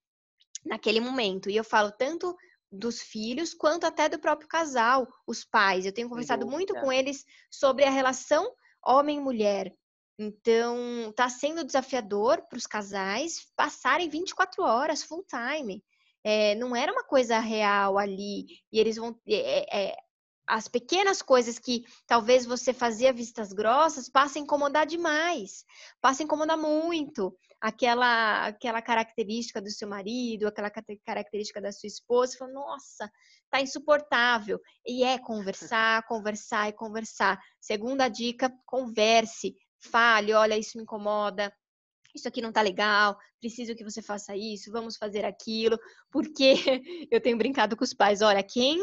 naquele 0.65 1.01
momento. 1.01 1.49
E 1.49 1.55
eu 1.57 1.65
falo 1.65 1.91
tanto 1.91 2.33
dos 2.71 3.01
filhos 3.01 3.53
quanto 3.53 3.85
até 3.85 4.07
do 4.07 4.19
próprio 4.19 4.47
casal, 4.47 5.05
os 5.27 5.43
pais. 5.43 5.85
Eu 5.85 5.93
tenho 5.93 6.07
conversado 6.07 6.47
muito 6.47 6.73
com 6.75 6.93
eles 6.93 7.25
sobre 7.49 7.83
a 7.83 7.89
relação 7.89 8.49
homem-mulher. 8.85 9.73
Então, 10.17 11.09
está 11.09 11.27
sendo 11.27 11.65
desafiador 11.65 12.41
para 12.47 12.57
os 12.57 12.67
casais 12.67 13.47
passarem 13.55 14.07
24 14.07 14.63
horas 14.63 15.03
full 15.03 15.25
time. 15.25 15.83
É, 16.23 16.55
não 16.55 16.75
era 16.75 16.91
uma 16.91 17.03
coisa 17.03 17.39
real 17.39 17.97
ali. 17.97 18.45
E 18.71 18.79
eles 18.79 18.97
vão. 18.97 19.15
É, 19.27 19.89
é, 19.89 19.95
as 20.47 20.67
pequenas 20.67 21.21
coisas 21.21 21.57
que 21.57 21.83
talvez 22.05 22.45
você 22.45 22.73
fazia 22.73 23.13
vistas 23.13 23.53
grossas 23.53 24.09
passa 24.09 24.37
a 24.37 24.41
incomodar 24.41 24.85
demais, 24.85 25.63
passa 26.01 26.23
a 26.23 26.25
incomodar 26.25 26.57
muito. 26.57 27.33
Aquela, 27.61 28.47
aquela 28.47 28.81
característica 28.81 29.61
do 29.61 29.69
seu 29.69 29.87
marido, 29.87 30.47
aquela 30.47 30.71
característica 31.05 31.61
da 31.61 31.71
sua 31.71 31.87
esposa, 31.87 32.35
fala, 32.37 32.51
nossa, 32.51 33.09
tá 33.51 33.61
insuportável. 33.61 34.59
E 34.85 35.03
é 35.03 35.19
conversar, 35.19 36.03
conversar 36.07 36.69
e 36.69 36.73
conversar. 36.73 37.39
Segunda 37.61 38.09
dica, 38.09 38.51
converse, 38.65 39.55
fale, 39.79 40.33
olha, 40.33 40.57
isso 40.57 40.75
me 40.75 40.83
incomoda, 40.83 41.53
isso 42.13 42.27
aqui 42.27 42.41
não 42.41 42.51
tá 42.51 42.61
legal, 42.61 43.17
preciso 43.39 43.75
que 43.75 43.83
você 43.83 44.01
faça 44.01 44.35
isso, 44.35 44.71
vamos 44.71 44.97
fazer 44.97 45.25
aquilo, 45.25 45.77
porque 46.11 46.53
eu 47.11 47.21
tenho 47.21 47.37
brincado 47.37 47.75
com 47.75 47.83
os 47.83 47.93
pais, 47.93 48.21
olha, 48.21 48.43
quem 48.43 48.79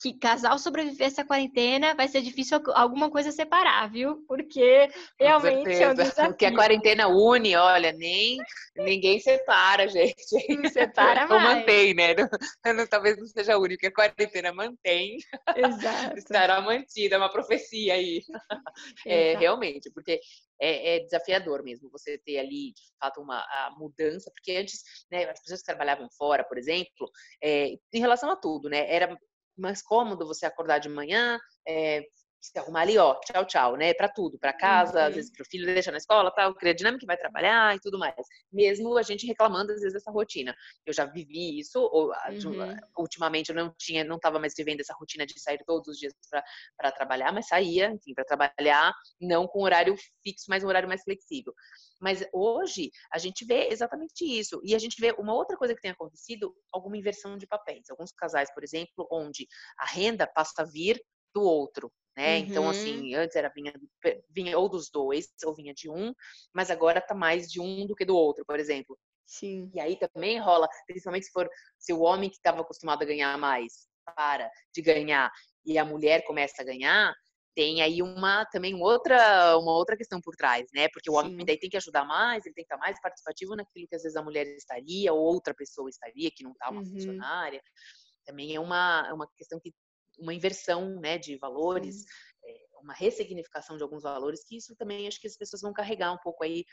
que 0.00 0.18
casal 0.18 0.58
sobreviver 0.58 1.06
essa 1.06 1.24
quarentena 1.24 1.94
vai 1.94 2.08
ser 2.08 2.20
difícil 2.20 2.60
alguma 2.74 3.10
coisa 3.10 3.30
separar, 3.30 3.90
viu? 3.90 4.24
Porque 4.26 4.88
realmente 5.18 5.72
é 5.72 5.90
um 5.90 5.94
desafio. 5.94 6.24
Porque 6.34 6.46
a 6.46 6.54
quarentena 6.54 7.08
une, 7.08 7.54
olha, 7.56 7.92
nem 7.92 8.38
ninguém 8.76 9.20
separa, 9.20 9.86
gente. 9.88 10.14
Não 10.56 10.68
separa 10.68 11.22
Ou 11.32 11.40
mantém, 11.40 11.94
né? 11.94 12.14
Não, 12.14 12.28
não, 12.74 12.86
talvez 12.86 13.16
não 13.18 13.26
seja 13.26 13.56
única, 13.56 13.88
a 13.88 13.92
quarentena 13.92 14.52
mantém. 14.52 15.18
Exato. 15.56 16.18
Estará 16.18 16.60
mantida, 16.60 17.16
é 17.16 17.18
uma 17.18 17.30
profecia 17.30 17.94
aí. 17.94 18.22
É, 19.06 19.36
realmente, 19.36 19.90
porque 19.90 20.20
é, 20.60 20.96
é, 20.96 21.00
desafiador 21.00 21.62
mesmo 21.62 21.90
você 21.90 22.18
ter 22.18 22.38
ali, 22.38 22.72
de 22.72 22.82
fato, 22.98 23.20
uma 23.20 23.38
a 23.38 23.74
mudança, 23.78 24.30
porque 24.34 24.52
antes, 24.56 24.82
né, 25.10 25.24
as 25.24 25.40
pessoas 25.40 25.60
que 25.60 25.66
trabalhavam 25.66 26.08
fora, 26.10 26.44
por 26.44 26.58
exemplo, 26.58 27.10
é, 27.42 27.68
em 27.92 28.00
relação 28.00 28.30
a 28.30 28.36
tudo, 28.36 28.68
né, 28.68 28.86
era 28.92 29.16
mais 29.56 29.82
cômodo 29.82 30.26
você 30.26 30.46
acordar 30.46 30.78
de 30.78 30.88
manhã, 30.88 31.38
é, 31.66 32.02
se 32.44 32.58
arrumar 32.58 32.82
ali, 32.82 32.98
ó, 32.98 33.14
tchau, 33.20 33.44
tchau, 33.46 33.76
né? 33.76 33.94
Para 33.94 34.08
tudo, 34.08 34.38
para 34.38 34.52
casa, 34.52 35.00
uhum. 35.00 35.06
às 35.06 35.14
vezes 35.14 35.30
para 35.32 35.42
o 35.42 35.46
filho 35.46 35.64
deixa 35.64 35.90
na 35.90 35.96
escola, 35.96 36.30
tal, 36.30 36.54
cria 36.54 36.74
dinâmica 36.74 37.00
que 37.00 37.06
vai 37.06 37.16
trabalhar 37.16 37.74
e 37.74 37.80
tudo 37.80 37.98
mais. 37.98 38.14
Mesmo 38.52 38.96
a 38.98 39.02
gente 39.02 39.26
reclamando 39.26 39.72
às 39.72 39.80
vezes 39.80 39.94
dessa 39.94 40.10
rotina. 40.10 40.54
Eu 40.84 40.92
já 40.92 41.06
vivi 41.06 41.58
isso, 41.58 41.80
ou, 41.80 42.10
uhum. 42.10 42.76
ultimamente 42.98 43.48
eu 43.48 43.54
não 43.54 43.74
tinha, 43.78 44.04
não 44.04 44.16
estava 44.16 44.38
mais 44.38 44.52
vivendo 44.56 44.80
essa 44.80 44.94
rotina 44.94 45.24
de 45.24 45.40
sair 45.40 45.58
todos 45.66 45.88
os 45.88 45.98
dias 45.98 46.12
para 46.76 46.92
trabalhar, 46.92 47.32
mas 47.32 47.48
saía, 47.48 47.90
enfim, 47.90 48.12
para 48.14 48.24
trabalhar, 48.24 48.92
não 49.20 49.46
com 49.46 49.62
horário 49.62 49.96
fixo, 50.22 50.44
mas 50.48 50.62
um 50.62 50.68
horário 50.68 50.88
mais 50.88 51.02
flexível. 51.02 51.54
Mas 52.00 52.26
hoje 52.32 52.90
a 53.10 53.18
gente 53.18 53.46
vê 53.46 53.68
exatamente 53.68 54.24
isso. 54.24 54.60
E 54.62 54.74
a 54.74 54.78
gente 54.78 55.00
vê 55.00 55.14
uma 55.18 55.34
outra 55.34 55.56
coisa 55.56 55.74
que 55.74 55.80
tem 55.80 55.92
acontecido, 55.92 56.54
alguma 56.70 56.98
inversão 56.98 57.38
de 57.38 57.46
papéis. 57.46 57.88
Alguns 57.88 58.12
casais, 58.12 58.52
por 58.52 58.62
exemplo, 58.62 59.08
onde 59.10 59.46
a 59.78 59.86
renda 59.86 60.26
passa 60.26 60.62
a 60.62 60.64
vir 60.64 61.02
do 61.34 61.42
outro, 61.42 61.90
né? 62.16 62.38
Uhum. 62.38 62.40
Então, 62.40 62.68
assim, 62.68 63.14
antes 63.14 63.36
era 63.36 63.50
vinha, 63.54 63.72
vinha 64.30 64.58
ou 64.58 64.68
dos 64.68 64.90
dois, 64.90 65.28
ou 65.44 65.54
vinha 65.54 65.74
de 65.74 65.90
um, 65.90 66.12
mas 66.54 66.70
agora 66.70 67.00
tá 67.00 67.14
mais 67.14 67.48
de 67.50 67.60
um 67.60 67.86
do 67.86 67.94
que 67.94 68.04
do 68.04 68.16
outro, 68.16 68.44
por 68.46 68.58
exemplo. 68.60 68.98
Sim. 69.26 69.74
E 69.74 69.80
aí 69.80 69.98
também 69.98 70.38
rola, 70.40 70.68
principalmente 70.86 71.26
se 71.26 71.32
for 71.32 71.48
se 71.78 71.92
o 71.92 72.00
homem 72.00 72.30
que 72.30 72.36
estava 72.36 72.60
acostumado 72.62 73.02
a 73.02 73.06
ganhar 73.06 73.36
mais 73.38 73.88
para 74.16 74.50
de 74.74 74.82
ganhar 74.82 75.30
e 75.66 75.78
a 75.78 75.84
mulher 75.84 76.24
começa 76.24 76.62
a 76.62 76.64
ganhar, 76.64 77.12
tem 77.54 77.82
aí 77.82 78.02
uma 78.02 78.44
também 78.46 78.74
outra 78.82 79.56
uma 79.58 79.72
outra 79.72 79.96
questão 79.96 80.20
por 80.20 80.34
trás, 80.36 80.66
né? 80.74 80.88
Porque 80.92 81.10
o 81.10 81.14
homem 81.14 81.32
Sim. 81.32 81.44
daí 81.46 81.58
tem 81.58 81.70
que 81.70 81.76
ajudar 81.76 82.04
mais, 82.04 82.44
ele 82.46 82.54
tem 82.54 82.64
que 82.64 82.72
estar 82.74 82.78
mais 82.78 83.00
participativo 83.00 83.56
naquilo 83.56 83.86
que 83.88 83.96
às 83.96 84.02
vezes 84.02 84.16
a 84.16 84.22
mulher 84.22 84.46
estaria 84.48 85.12
ou 85.12 85.20
outra 85.20 85.54
pessoa 85.54 85.88
estaria 85.90 86.30
que 86.34 86.44
não 86.44 86.52
está 86.52 86.70
uma 86.70 86.82
Uhum. 86.82 86.84
funcionária. 86.84 87.62
Também 88.26 88.54
é 88.54 88.60
uma 88.60 89.06
é 89.08 89.12
uma 89.14 89.28
questão 89.36 89.60
que 89.60 89.72
uma 90.18 90.34
inversão, 90.34 91.00
né, 91.00 91.18
de 91.18 91.36
valores, 91.36 92.04
é, 92.44 92.80
uma 92.82 92.94
ressignificação 92.94 93.76
de 93.76 93.82
alguns 93.82 94.02
valores 94.02 94.44
que 94.44 94.56
isso 94.56 94.74
também 94.76 95.06
acho 95.06 95.20
que 95.20 95.26
as 95.26 95.36
pessoas 95.36 95.62
vão 95.62 95.72
carregar 95.72 96.12
um 96.12 96.18
pouco 96.18 96.44
aí 96.44 96.64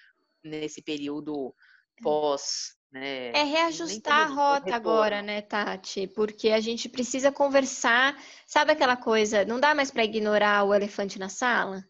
nesse 0.43 0.81
período 0.81 1.53
pós, 2.01 2.75
né? 2.91 3.29
É 3.29 3.43
reajustar 3.43 4.31
a 4.31 4.33
rota 4.33 4.75
agora, 4.75 5.21
né, 5.21 5.41
Tati? 5.41 6.07
Porque 6.07 6.49
a 6.49 6.59
gente 6.59 6.89
precisa 6.89 7.31
conversar. 7.31 8.17
Sabe 8.47 8.71
aquela 8.71 8.97
coisa? 8.97 9.45
Não 9.45 9.59
dá 9.59 9.73
mais 9.73 9.91
para 9.91 10.03
ignorar 10.03 10.63
o 10.63 10.73
elefante 10.73 11.19
na 11.19 11.29
sala? 11.29 11.83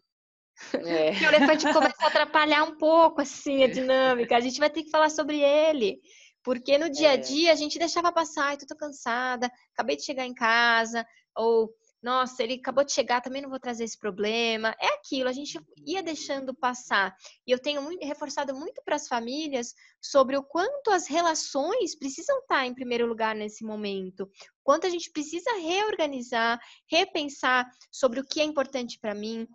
É. 0.74 1.10
O 1.12 1.24
elefante 1.24 1.72
começa 1.72 2.04
a 2.04 2.08
atrapalhar 2.08 2.62
um 2.64 2.76
pouco 2.76 3.22
assim 3.22 3.64
a 3.64 3.68
dinâmica. 3.68 4.36
A 4.36 4.40
gente 4.40 4.60
vai 4.60 4.70
ter 4.70 4.82
que 4.82 4.90
falar 4.90 5.10
sobre 5.10 5.40
ele. 5.40 5.98
Porque 6.44 6.76
no 6.76 6.90
dia 6.90 7.10
a 7.10 7.14
É. 7.14 7.16
dia 7.16 7.52
a 7.52 7.54
gente 7.54 7.78
deixava 7.78 8.12
passar, 8.12 8.48
ai, 8.48 8.56
tô 8.56 8.76
cansada, 8.76 9.50
acabei 9.72 9.96
de 9.96 10.04
chegar 10.04 10.26
em 10.26 10.34
casa, 10.34 11.06
ou 11.36 11.74
nossa, 12.02 12.42
ele 12.42 12.54
acabou 12.54 12.82
de 12.82 12.92
chegar, 12.92 13.20
também 13.20 13.40
não 13.40 13.48
vou 13.48 13.60
trazer 13.60 13.84
esse 13.84 13.96
problema. 13.96 14.74
É 14.80 14.88
aquilo, 14.94 15.28
a 15.28 15.32
gente 15.32 15.56
ia 15.86 16.02
deixando 16.02 16.52
passar. 16.52 17.16
E 17.46 17.52
eu 17.52 17.60
tenho 17.60 17.80
muito, 17.80 18.04
reforçado 18.04 18.52
muito 18.56 18.82
para 18.84 18.96
as 18.96 19.06
famílias 19.06 19.72
sobre 20.00 20.36
o 20.36 20.42
quanto 20.42 20.90
as 20.90 21.06
relações 21.06 21.96
precisam 21.96 22.40
estar 22.40 22.66
em 22.66 22.74
primeiro 22.74 23.06
lugar 23.06 23.36
nesse 23.36 23.64
momento. 23.64 24.28
Quanto 24.64 24.84
a 24.84 24.90
gente 24.90 25.12
precisa 25.12 25.52
reorganizar, 25.60 26.60
repensar 26.90 27.70
sobre 27.92 28.18
o 28.18 28.24
que 28.24 28.40
é 28.40 28.44
importante 28.44 28.98
para 28.98 29.14
mim, 29.14 29.46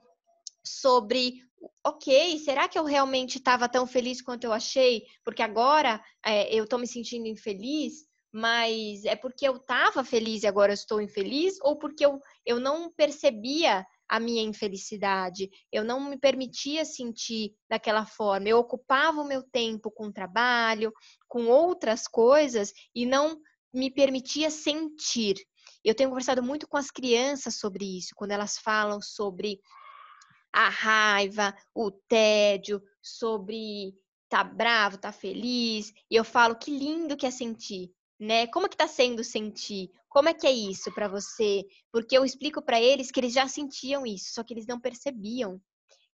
sobre, 0.63 1.41
ok, 1.85 2.39
será 2.39 2.69
que 2.69 2.79
eu 2.79 2.85
realmente 2.85 3.39
estava 3.39 3.67
tão 3.67 3.85
feliz 3.85 4.21
quanto 4.21 4.45
eu 4.45 4.53
achei? 4.53 5.03
Porque 5.21 5.41
agora 5.41 6.01
é, 6.25 6.55
eu 6.55 6.63
estou 6.63 6.79
me 6.79 6.87
sentindo 6.87 7.27
infeliz, 7.27 8.06
mas 8.31 9.05
é 9.05 9.15
porque 9.15 9.47
eu 9.47 9.55
estava 9.55 10.03
feliz 10.03 10.43
e 10.43 10.47
agora 10.47 10.73
estou 10.73 11.01
infeliz? 11.01 11.57
Ou 11.61 11.77
porque 11.77 12.05
eu, 12.05 12.19
eu 12.45 12.59
não 12.59 12.91
percebia 12.91 13.85
a 14.09 14.19
minha 14.19 14.41
infelicidade, 14.41 15.49
eu 15.71 15.83
não 15.83 16.09
me 16.09 16.17
permitia 16.17 16.85
sentir 16.85 17.53
daquela 17.69 18.05
forma, 18.05 18.47
eu 18.47 18.57
ocupava 18.57 19.21
o 19.21 19.27
meu 19.27 19.43
tempo 19.43 19.91
com 19.91 20.11
trabalho, 20.11 20.93
com 21.27 21.47
outras 21.47 22.07
coisas 22.07 22.71
e 22.95 23.05
não 23.05 23.37
me 23.73 23.91
permitia 23.91 24.49
sentir. 24.49 25.35
Eu 25.83 25.93
tenho 25.93 26.09
conversado 26.09 26.41
muito 26.41 26.67
com 26.67 26.77
as 26.77 26.89
crianças 26.89 27.59
sobre 27.59 27.97
isso, 27.97 28.13
quando 28.15 28.31
elas 28.31 28.57
falam 28.57 29.01
sobre 29.01 29.59
a 30.53 30.69
raiva, 30.69 31.55
o 31.75 31.91
tédio, 31.91 32.81
sobre 33.01 33.93
tá 34.29 34.43
bravo, 34.43 34.97
tá 34.97 35.11
feliz, 35.11 35.91
e 36.09 36.15
eu 36.15 36.23
falo 36.23 36.57
que 36.57 36.71
lindo 36.71 37.15
que 37.15 37.25
é 37.25 37.31
sentir, 37.31 37.91
né? 38.19 38.47
Como 38.47 38.69
que 38.69 38.77
tá 38.77 38.87
sendo 38.87 39.23
sentir? 39.23 39.89
Como 40.09 40.29
é 40.29 40.33
que 40.33 40.47
é 40.47 40.51
isso 40.51 40.91
para 40.93 41.07
você? 41.07 41.63
Porque 41.91 42.17
eu 42.17 42.25
explico 42.25 42.61
para 42.61 42.81
eles 42.81 43.11
que 43.11 43.19
eles 43.19 43.33
já 43.33 43.47
sentiam 43.47 44.05
isso, 44.05 44.33
só 44.33 44.43
que 44.43 44.53
eles 44.53 44.65
não 44.65 44.79
percebiam. 44.79 45.61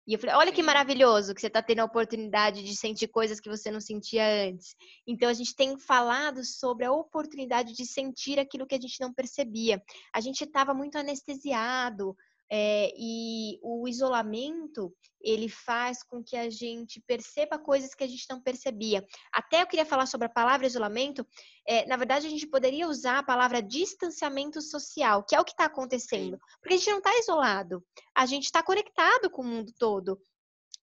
E 0.04 0.14
eu 0.14 0.18
falei, 0.18 0.34
olha 0.34 0.52
que 0.52 0.62
maravilhoso 0.64 1.32
que 1.32 1.40
você 1.40 1.46
está 1.46 1.62
tendo 1.62 1.78
a 1.78 1.84
oportunidade 1.84 2.64
de 2.64 2.74
sentir 2.74 3.06
coisas 3.06 3.38
que 3.38 3.48
você 3.48 3.70
não 3.70 3.80
sentia 3.80 4.48
antes. 4.48 4.74
Então 5.06 5.28
a 5.28 5.32
gente 5.32 5.54
tem 5.54 5.78
falado 5.78 6.44
sobre 6.44 6.84
a 6.84 6.92
oportunidade 6.92 7.72
de 7.72 7.86
sentir 7.86 8.38
aquilo 8.40 8.66
que 8.66 8.74
a 8.74 8.80
gente 8.80 9.00
não 9.00 9.12
percebia. 9.14 9.80
A 10.12 10.20
gente 10.20 10.42
estava 10.42 10.74
muito 10.74 10.98
anestesiado, 10.98 12.16
é, 12.54 12.92
e 12.98 13.58
o 13.62 13.88
isolamento 13.88 14.94
ele 15.22 15.48
faz 15.48 16.02
com 16.02 16.22
que 16.22 16.36
a 16.36 16.50
gente 16.50 17.00
perceba 17.06 17.58
coisas 17.58 17.94
que 17.94 18.04
a 18.04 18.06
gente 18.06 18.26
não 18.28 18.42
percebia. 18.42 19.02
Até 19.32 19.62
eu 19.62 19.66
queria 19.66 19.86
falar 19.86 20.04
sobre 20.04 20.26
a 20.26 20.30
palavra 20.30 20.66
isolamento. 20.66 21.26
É, 21.66 21.86
na 21.86 21.96
verdade, 21.96 22.26
a 22.26 22.30
gente 22.30 22.46
poderia 22.46 22.86
usar 22.86 23.20
a 23.20 23.22
palavra 23.22 23.62
distanciamento 23.62 24.60
social, 24.60 25.24
que 25.24 25.34
é 25.34 25.40
o 25.40 25.44
que 25.44 25.52
está 25.52 25.64
acontecendo. 25.64 26.38
Porque 26.60 26.74
a 26.74 26.76
gente 26.76 26.90
não 26.90 26.98
está 26.98 27.18
isolado, 27.18 27.82
a 28.14 28.26
gente 28.26 28.44
está 28.44 28.62
conectado 28.62 29.30
com 29.30 29.40
o 29.40 29.46
mundo 29.46 29.72
todo. 29.78 30.20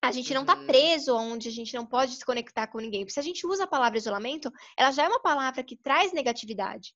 A 0.01 0.11
gente 0.11 0.33
não 0.33 0.41
está 0.41 0.55
Uhum. 0.55 0.65
preso 0.65 1.15
onde 1.15 1.49
a 1.49 1.51
gente 1.51 1.75
não 1.75 1.85
pode 1.85 2.15
se 2.15 2.25
conectar 2.25 2.65
com 2.67 2.79
ninguém. 2.79 3.01
Porque 3.01 3.13
se 3.13 3.19
a 3.19 3.23
gente 3.23 3.45
usa 3.45 3.65
a 3.65 3.67
palavra 3.67 3.97
isolamento, 3.97 4.51
ela 4.75 4.91
já 4.91 5.03
é 5.03 5.07
uma 5.07 5.21
palavra 5.21 5.63
que 5.63 5.75
traz 5.75 6.13
negatividade. 6.13 6.95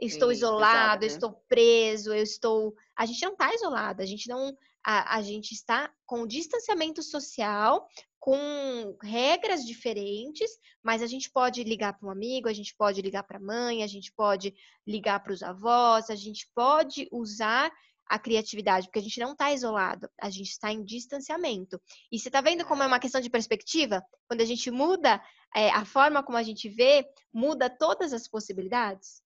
Estou 0.00 0.28
Sim, 0.28 0.36
isolado, 0.36 1.04
eu 1.04 1.08
né? 1.08 1.14
estou 1.14 1.32
preso, 1.48 2.12
eu 2.12 2.22
estou. 2.22 2.74
A 2.94 3.06
gente 3.06 3.22
não 3.22 3.32
está 3.32 3.54
isolado, 3.54 4.02
a 4.02 4.06
gente 4.06 4.28
não. 4.28 4.56
A, 4.84 5.16
a 5.16 5.22
gente 5.22 5.52
está 5.52 5.90
com 6.04 6.26
distanciamento 6.26 7.02
social, 7.02 7.88
com 8.20 8.96
regras 9.02 9.64
diferentes, 9.64 10.50
mas 10.82 11.02
a 11.02 11.06
gente 11.06 11.30
pode 11.30 11.64
ligar 11.64 11.94
para 11.94 12.06
um 12.06 12.10
amigo, 12.10 12.48
a 12.48 12.52
gente 12.52 12.74
pode 12.76 13.00
ligar 13.00 13.22
para 13.22 13.38
a 13.38 13.40
mãe, 13.40 13.82
a 13.82 13.86
gente 13.86 14.12
pode 14.12 14.54
ligar 14.86 15.20
para 15.22 15.32
os 15.32 15.42
avós, 15.42 16.10
a 16.10 16.14
gente 16.14 16.48
pode 16.54 17.08
usar 17.10 17.72
a 18.08 18.18
criatividade, 18.18 18.86
porque 18.86 19.00
a 19.00 19.02
gente 19.02 19.18
não 19.18 19.32
está 19.32 19.52
isolado, 19.52 20.08
a 20.20 20.30
gente 20.30 20.50
está 20.50 20.72
em 20.72 20.84
distanciamento. 20.84 21.80
E 22.10 22.18
você 22.18 22.28
está 22.28 22.40
vendo 22.40 22.64
como 22.64 22.82
é 22.82 22.86
uma 22.86 23.00
questão 23.00 23.20
de 23.20 23.30
perspectiva? 23.30 24.04
Quando 24.28 24.40
a 24.40 24.44
gente 24.44 24.70
muda 24.70 25.20
é, 25.54 25.70
a 25.70 25.84
forma 25.84 26.22
como 26.22 26.38
a 26.38 26.42
gente 26.42 26.68
vê, 26.68 27.04
muda 27.32 27.68
todas 27.68 28.12
as 28.12 28.28
possibilidades? 28.28 29.22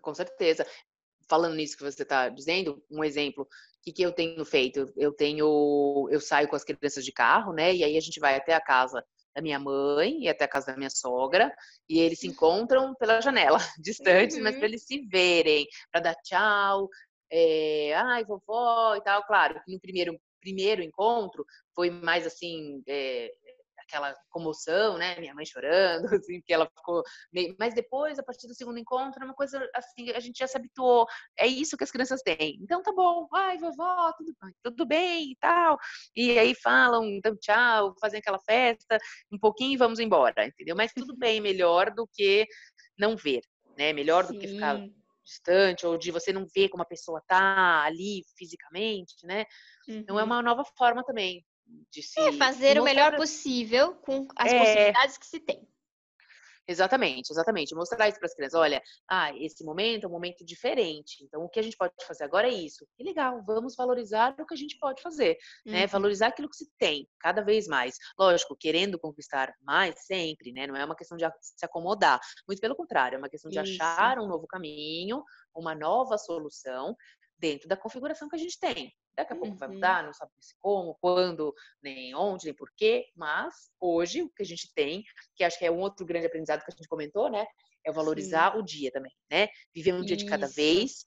Com 0.00 0.14
certeza. 0.14 0.66
Falando 1.28 1.54
nisso 1.56 1.76
que 1.76 1.82
você 1.84 2.02
está 2.02 2.28
dizendo, 2.28 2.82
um 2.90 3.02
exemplo, 3.02 3.44
o 3.44 3.48
que, 3.82 3.92
que 3.92 4.02
eu 4.02 4.12
tenho 4.12 4.44
feito? 4.44 4.92
Eu 4.96 5.12
tenho, 5.12 6.08
eu 6.10 6.20
saio 6.20 6.48
com 6.48 6.56
as 6.56 6.64
crianças 6.64 7.04
de 7.04 7.12
carro, 7.12 7.52
né? 7.52 7.74
E 7.74 7.82
aí 7.84 7.96
a 7.96 8.00
gente 8.00 8.20
vai 8.20 8.36
até 8.36 8.54
a 8.54 8.60
casa 8.60 9.04
da 9.34 9.42
minha 9.42 9.58
mãe 9.58 10.22
e 10.22 10.28
até 10.28 10.44
a 10.44 10.48
casa 10.48 10.66
da 10.68 10.76
minha 10.76 10.90
sogra, 10.90 11.52
e 11.88 11.98
eles 11.98 12.20
se 12.20 12.28
encontram 12.28 12.94
pela 12.94 13.20
janela, 13.20 13.58
distantes, 13.82 14.38
mas 14.38 14.54
Uhum. 14.54 14.58
para 14.58 14.68
eles 14.68 14.84
se 14.86 15.00
verem, 15.08 15.66
para 15.90 16.00
dar 16.02 16.14
tchau, 16.22 16.88
é, 17.30 17.94
ai, 17.94 18.24
vovó 18.24 18.94
e 18.96 19.02
tal. 19.02 19.24
Claro, 19.26 19.60
que 19.64 19.72
no 19.72 19.80
primeiro, 19.80 20.18
primeiro 20.40 20.82
encontro 20.82 21.44
foi 21.74 21.90
mais 21.90 22.26
assim, 22.26 22.82
é, 22.86 23.30
aquela 23.84 24.14
comoção, 24.30 24.98
né? 24.98 25.18
Minha 25.20 25.34
mãe 25.34 25.44
chorando, 25.46 26.04
assim, 26.22 26.40
porque 26.40 26.52
ela 26.52 26.68
ficou 26.76 27.02
meio... 27.32 27.54
Mas 27.58 27.74
depois, 27.74 28.18
a 28.18 28.22
partir 28.22 28.46
do 28.46 28.54
segundo 28.54 28.78
encontro, 28.78 29.22
é 29.22 29.24
uma 29.24 29.34
coisa 29.34 29.66
assim, 29.74 30.10
a 30.10 30.20
gente 30.20 30.38
já 30.38 30.46
se 30.46 30.56
habituou. 30.56 31.06
É 31.38 31.46
isso 31.46 31.76
que 31.76 31.84
as 31.84 31.90
crianças 31.90 32.20
têm. 32.22 32.58
Então 32.62 32.82
tá 32.82 32.92
bom, 32.92 33.26
ai, 33.32 33.58
vovó, 33.58 34.12
tudo, 34.16 34.34
bem, 34.40 34.52
tudo 34.62 34.86
bem 34.86 35.32
e 35.32 35.36
tal. 35.36 35.78
E 36.16 36.38
aí 36.38 36.54
falam, 36.54 37.04
então 37.04 37.36
tchau, 37.36 37.94
fazem 38.00 38.18
aquela 38.20 38.38
festa, 38.38 38.98
um 39.32 39.38
pouquinho 39.38 39.72
e 39.74 39.76
vamos 39.76 39.98
embora, 40.00 40.46
entendeu? 40.46 40.76
Mas 40.76 40.92
tudo 40.92 41.16
bem, 41.16 41.40
melhor 41.42 41.90
do 41.94 42.06
que 42.12 42.46
não 42.98 43.16
ver, 43.16 43.40
né? 43.76 43.92
Melhor 43.92 44.26
do 44.26 44.38
que 44.38 44.48
ficar 44.48 44.76
Sim. 44.76 44.94
distante 45.24 45.86
ou 45.86 45.96
de 45.96 46.10
você 46.10 46.32
não 46.32 46.46
ver 46.54 46.68
como 46.68 46.82
a 46.82 46.86
pessoa 46.86 47.22
tá 47.26 47.82
ali 47.84 48.22
fisicamente, 48.36 49.14
né? 49.24 49.44
Então 49.88 50.18
é 50.18 50.22
Uhum. 50.22 50.26
uma 50.28 50.42
nova 50.42 50.64
forma 50.76 51.02
também 51.04 51.44
de 51.90 52.02
se 52.02 52.20
É 52.20 52.32
fazer 52.32 52.80
o 52.80 52.84
melhor 52.84 53.12
mostrar- 53.12 53.18
possível 53.18 53.94
com 53.96 54.26
as 54.36 54.52
É. 54.52 54.58
possibilidades 54.58 55.18
que 55.18 55.26
se 55.26 55.40
tem. 55.40 55.68
Exatamente, 56.66 57.30
exatamente. 57.30 57.74
Mostrar 57.74 58.08
isso 58.08 58.18
para 58.18 58.26
as 58.26 58.34
crianças. 58.34 58.58
Olha, 58.58 58.82
ah, 59.06 59.30
esse 59.36 59.62
momento 59.62 60.04
é 60.04 60.08
um 60.08 60.10
momento 60.10 60.42
diferente. 60.42 61.22
Então, 61.22 61.44
o 61.44 61.48
que 61.50 61.60
a 61.60 61.62
gente 61.62 61.76
pode 61.76 61.92
fazer 62.06 62.24
agora 62.24 62.48
é 62.48 62.52
isso. 62.54 62.86
Que 62.96 63.04
legal, 63.04 63.42
vamos 63.44 63.76
valorizar 63.76 64.34
o 64.40 64.46
que 64.46 64.54
a 64.54 64.56
gente 64.56 64.78
pode 64.78 65.02
fazer, 65.02 65.36
né? 65.66 65.82
Uhum. 65.82 65.88
Valorizar 65.88 66.28
aquilo 66.28 66.48
que 66.48 66.56
se 66.56 66.70
tem, 66.78 67.06
cada 67.20 67.42
vez 67.42 67.66
mais. 67.68 67.96
Lógico, 68.18 68.56
querendo 68.56 68.98
conquistar 68.98 69.52
mais 69.60 70.06
sempre, 70.06 70.52
né? 70.52 70.66
Não 70.66 70.74
é 70.74 70.82
uma 70.86 70.96
questão 70.96 71.18
de 71.18 71.26
se 71.42 71.64
acomodar. 71.66 72.18
Muito 72.48 72.60
pelo 72.60 72.74
contrário, 72.74 73.16
é 73.16 73.18
uma 73.18 73.28
questão 73.28 73.50
de 73.50 73.60
Isso. 73.60 73.82
achar 73.82 74.18
um 74.18 74.26
novo 74.26 74.46
caminho, 74.46 75.22
uma 75.54 75.74
nova 75.74 76.16
solução 76.16 76.96
dentro 77.38 77.68
da 77.68 77.76
configuração 77.76 78.28
que 78.28 78.36
a 78.36 78.38
gente 78.38 78.58
tem. 78.58 78.92
Daqui 79.16 79.32
a 79.32 79.36
pouco 79.36 79.56
vai 79.56 79.68
Uhum. 79.68 79.74
mudar, 79.74 80.04
não 80.04 80.12
sabe 80.12 80.32
como, 80.60 80.96
quando, 81.00 81.54
nem 81.82 82.14
onde, 82.14 82.46
nem 82.46 82.54
porquê, 82.54 83.06
mas 83.14 83.70
hoje 83.80 84.22
o 84.22 84.30
que 84.30 84.42
a 84.42 84.46
gente 84.46 84.72
tem, 84.74 85.04
que 85.36 85.44
acho 85.44 85.58
que 85.58 85.64
é 85.64 85.70
um 85.70 85.78
outro 85.80 86.04
grande 86.04 86.26
aprendizado 86.26 86.64
que 86.64 86.72
a 86.72 86.76
gente 86.76 86.88
comentou, 86.88 87.30
né? 87.30 87.46
É 87.84 87.92
valorizar 87.92 88.56
o 88.56 88.62
dia 88.62 88.90
também, 88.90 89.12
né? 89.30 89.48
Viver 89.74 89.94
um 89.94 90.04
dia 90.04 90.16
de 90.16 90.24
cada 90.24 90.46
Isso. 90.46 90.54
vez 90.56 91.06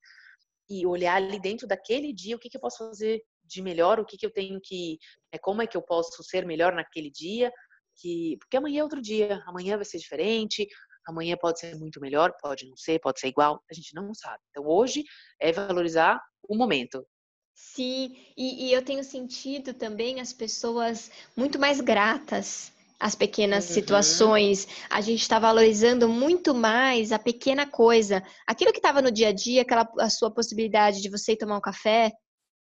e 0.70 0.86
olhar 0.86 1.16
ali 1.16 1.40
dentro 1.40 1.68
daquele 1.68 2.14
dia 2.14 2.36
o 2.36 2.40
que, 2.40 2.50
que 2.50 2.58
eu 2.58 2.62
posso 2.62 2.78
fazer 2.78 3.22
de 3.44 3.62
melhor, 3.62 4.00
o 4.00 4.06
que, 4.06 4.18
que 4.18 4.26
eu 4.26 4.32
tenho 4.32 4.60
que. 4.62 4.98
É, 5.32 5.38
como 5.38 5.62
é 5.62 5.68
que 5.68 5.78
eu 5.78 5.82
posso 5.82 6.22
ser 6.24 6.46
melhor 6.46 6.74
naquele 6.74 7.10
dia, 7.10 7.52
que 7.96 8.38
porque 8.40 8.58
amanhã 8.58 8.82
é 8.82 8.84
outro 8.84 9.02
dia, 9.02 9.42
amanhã 9.48 9.76
vai 9.76 9.86
ser 9.86 9.98
diferente, 9.98 10.68
amanhã 11.08 11.38
pode 11.40 11.60
ser 11.60 11.76
muito 11.76 12.00
melhor, 12.00 12.34
pode 12.42 12.68
não 12.68 12.76
ser, 12.76 13.00
pode 13.00 13.20
ser 13.20 13.28
igual, 13.28 13.62
a 13.70 13.74
gente 13.74 13.94
não 13.94 14.14
sabe. 14.14 14.40
Então 14.50 14.68
hoje 14.68 15.04
é 15.40 15.52
valorizar 15.52 16.20
o 16.48 16.56
momento. 16.56 17.06
Sim, 17.54 18.16
e, 18.38 18.68
e 18.68 18.74
eu 18.74 18.84
tenho 18.84 19.04
sentido 19.04 19.74
também 19.74 20.20
as 20.20 20.32
pessoas 20.32 21.10
muito 21.36 21.58
mais 21.58 21.82
gratas 21.82 22.72
às 23.00 23.16
pequenas 23.16 23.68
Uhum. 23.68 23.74
situações. 23.74 24.68
A 24.90 25.02
gente 25.02 25.22
está 25.22 25.40
valorizando 25.40 26.08
muito 26.08 26.54
mais 26.54 27.12
a 27.12 27.18
pequena 27.18 27.66
coisa. 27.66 28.24
Aquilo 28.46 28.72
que 28.72 28.80
estava 28.80 29.02
no 29.02 29.12
dia 29.12 29.30
a 29.30 29.34
dia, 29.34 29.64
aquela 29.64 29.90
a 30.00 30.10
sua 30.10 30.32
possibilidade 30.32 31.02
de 31.02 31.10
você 31.10 31.34
ir 31.34 31.38
tomar 31.38 31.58
um 31.58 31.62
café, 31.62 32.12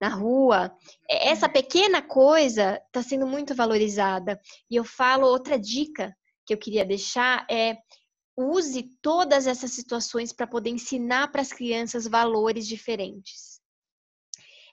na 0.00 0.08
rua, 0.08 0.72
essa 1.08 1.46
uhum. 1.46 1.52
pequena 1.52 2.00
coisa 2.00 2.80
está 2.86 3.02
sendo 3.02 3.26
muito 3.26 3.54
valorizada. 3.54 4.40
E 4.70 4.76
eu 4.76 4.84
falo 4.84 5.26
outra 5.26 5.58
dica 5.58 6.16
que 6.46 6.54
eu 6.54 6.58
queria 6.58 6.84
deixar 6.84 7.46
é 7.50 7.76
use 8.40 8.82
todas 9.02 9.46
essas 9.46 9.72
situações 9.72 10.32
para 10.32 10.46
poder 10.46 10.70
ensinar 10.70 11.30
para 11.30 11.42
as 11.42 11.52
crianças 11.52 12.06
valores 12.06 12.66
diferentes. 12.66 13.60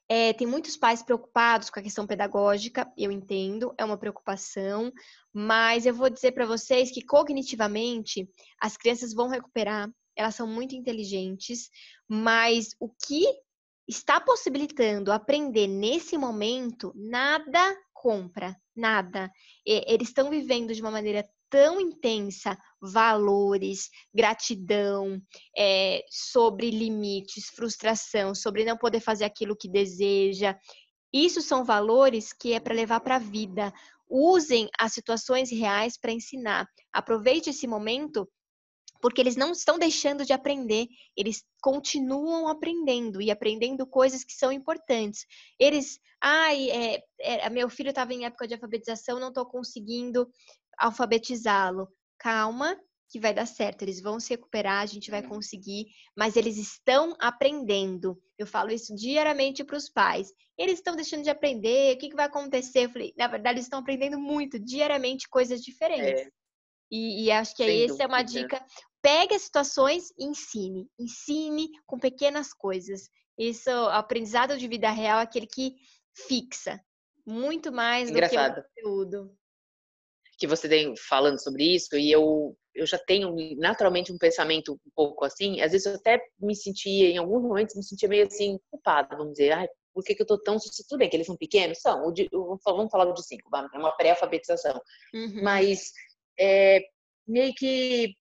É, 0.10 0.32
tem 0.32 0.48
muitos 0.48 0.78
pais 0.78 1.04
preocupados 1.04 1.70
com 1.70 1.80
a 1.80 1.84
questão 1.84 2.08
pedagógica, 2.08 2.90
eu 2.98 3.12
entendo, 3.12 3.74
é 3.78 3.84
uma 3.84 3.98
preocupação, 3.98 4.92
mas 5.34 5.86
eu 5.86 5.94
vou 5.94 6.10
dizer 6.10 6.32
para 6.32 6.46
vocês 6.46 6.92
que 6.92 7.02
cognitivamente 7.02 8.30
as 8.62 8.78
crianças 8.78 9.14
vão 9.14 9.28
recuperar, 9.28 9.90
elas 10.16 10.34
são 10.34 10.48
muito 10.48 10.74
inteligentes, 10.76 11.70
mas 12.08 12.70
o 12.80 12.90
que 12.90 13.26
está 13.86 14.20
possibilitando 14.20 15.12
aprender 15.12 15.68
nesse 15.68 16.18
momento, 16.18 16.94
nada 16.96 17.76
compra, 17.94 18.56
nada. 18.76 19.32
Eles 19.66 20.10
estão 20.10 20.30
vivendo 20.30 20.74
de 20.74 20.82
uma 20.82 20.92
maneira 20.92 21.28
tão 21.50 21.80
intensa 21.80 22.58
valores, 22.82 23.90
gratidão, 24.14 25.22
é, 25.58 26.04
sobre 26.10 26.70
limites, 26.70 27.50
frustração, 27.50 28.36
sobre 28.36 28.66
não 28.66 28.78
poder 28.78 29.00
fazer 29.00 29.26
aquilo 29.26 29.56
que 29.56 29.70
deseja. 29.70 30.58
Isso 31.14 31.42
são 31.42 31.64
valores 31.64 32.34
que 32.34 32.54
é 32.54 32.60
para 32.60 32.76
levar 32.76 33.00
para 33.00 33.16
a 33.16 33.20
vida. 33.20 33.74
Usem 34.10 34.70
as 34.80 34.94
situações 34.94 35.52
reais 35.52 35.98
para 35.98 36.12
ensinar. 36.12 36.68
Aproveite 36.94 37.50
esse 37.50 37.68
momento 37.68 38.28
porque 39.02 39.22
eles 39.22 39.36
não 39.36 39.52
estão 39.52 39.78
deixando 39.78 40.26
de 40.26 40.34
aprender, 40.34 40.88
eles 41.16 41.44
continuam 41.62 42.48
aprendendo 42.48 43.22
e 43.22 43.30
aprendendo 43.30 43.86
coisas 43.86 44.24
que 44.24 44.34
são 44.34 44.52
importantes. 44.52 45.26
Eles, 45.60 46.00
ai, 46.22 46.70
é, 46.70 47.04
é, 47.20 47.50
meu 47.50 47.70
filho 47.70 47.90
estava 47.90 48.14
em 48.14 48.26
época 48.26 48.48
de 48.48 48.54
alfabetização, 48.54 49.20
não 49.20 49.30
estou 49.30 49.46
conseguindo 49.46 50.28
alfabetizá-lo. 50.78 51.88
Calma, 52.18 52.78
que 53.10 53.20
vai 53.20 53.34
dar 53.34 53.46
certo. 53.46 53.82
Eles 53.82 54.02
vão 54.02 54.20
se 54.20 54.30
recuperar, 54.30 54.82
a 54.82 54.86
gente 54.86 55.10
vai 55.10 55.22
conseguir, 55.22 55.88
mas 56.16 56.36
eles 56.36 56.58
estão 56.58 57.16
aprendendo. 57.20 58.22
Eu 58.38 58.46
falo 58.46 58.72
isso 58.72 58.94
diariamente 58.96 59.64
para 59.64 59.78
os 59.78 59.90
pais. 59.90 60.32
Eles 60.58 60.76
estão 60.76 60.96
deixando 60.96 61.24
de 61.24 61.30
aprender, 61.30 61.96
o 61.96 61.98
que, 61.98 62.10
que 62.10 62.16
vai 62.16 62.26
acontecer? 62.26 62.86
Eu 62.86 62.90
falei, 62.90 63.14
na 63.18 63.28
verdade, 63.28 63.56
eles 63.56 63.66
estão 63.66 63.80
aprendendo 63.80 64.20
muito, 64.20 64.60
diariamente, 64.60 65.30
coisas 65.30 65.62
diferentes. 65.62 66.22
É. 66.22 66.30
E, 66.90 67.26
e, 67.26 67.32
acho 67.32 67.56
que 67.56 67.66
Sem 67.66 67.84
essa 67.84 68.04
é 68.04 68.08
uma 68.08 68.24
dica. 68.24 68.64
Pegue 69.02 69.36
as 69.36 69.44
situações 69.44 70.10
e 70.18 70.26
ensine. 70.26 70.90
Ensine 70.98 71.70
com 71.86 72.00
pequenas 72.00 72.54
coisas. 72.54 73.10
Isso, 73.38 73.70
o 73.70 73.90
aprendizado 73.90 74.58
de 74.58 74.68
vida 74.68 74.90
real 74.90 75.20
é 75.20 75.24
aquele 75.24 75.48
que 75.48 75.76
fixa. 76.28 76.82
Muito 77.26 77.72
mais 77.72 78.10
Engraçado. 78.10 78.56
do 78.56 78.62
que 78.62 78.82
o 78.82 78.84
conteúdo 78.84 79.37
que 80.38 80.48
você 80.48 80.70
tem 80.70 80.94
falando 80.96 81.42
sobre 81.42 81.64
isso, 81.64 81.98
e 81.98 82.12
eu, 82.12 82.56
eu 82.76 82.86
já 82.86 82.98
tenho 82.98 83.36
naturalmente 83.58 84.12
um 84.12 84.18
pensamento 84.18 84.74
um 84.74 84.92
pouco 84.96 85.26
assim, 85.26 85.62
às 85.62 85.72
vezes 85.72 85.88
eu 85.88 85.96
até 85.96 86.22
me 86.40 86.56
sentia, 86.56 87.10
em 87.10 87.18
alguns 87.18 87.42
momentos, 87.42 87.76
me 87.76 87.84
sentia 87.84 88.08
meio 88.08 88.28
assim, 88.28 88.60
culpada, 88.70 89.18
vamos 89.18 89.34
dizer, 89.34 89.52
ai, 89.52 89.68
por 89.94 90.04
que, 90.04 90.14
que 90.14 90.22
eu 90.22 90.28
tô 90.28 90.38
tão. 90.38 90.58
Tudo 90.88 91.00
bem 91.00 91.10
que 91.10 91.16
eles 91.16 91.26
são 91.26 91.36
pequenos? 91.36 91.80
São, 91.80 92.06
o 92.06 92.12
de, 92.12 92.30
vamos 92.32 92.92
falar 92.92 93.06
do 93.06 93.16
de 93.16 93.26
cinco, 93.26 93.50
é 93.74 93.78
uma 93.80 93.92
pré-alfabetização. 93.98 94.80
Uhum. 95.12 95.42
Mas 95.42 95.92
é, 96.40 96.82
meio 97.28 97.52
que 97.56 98.14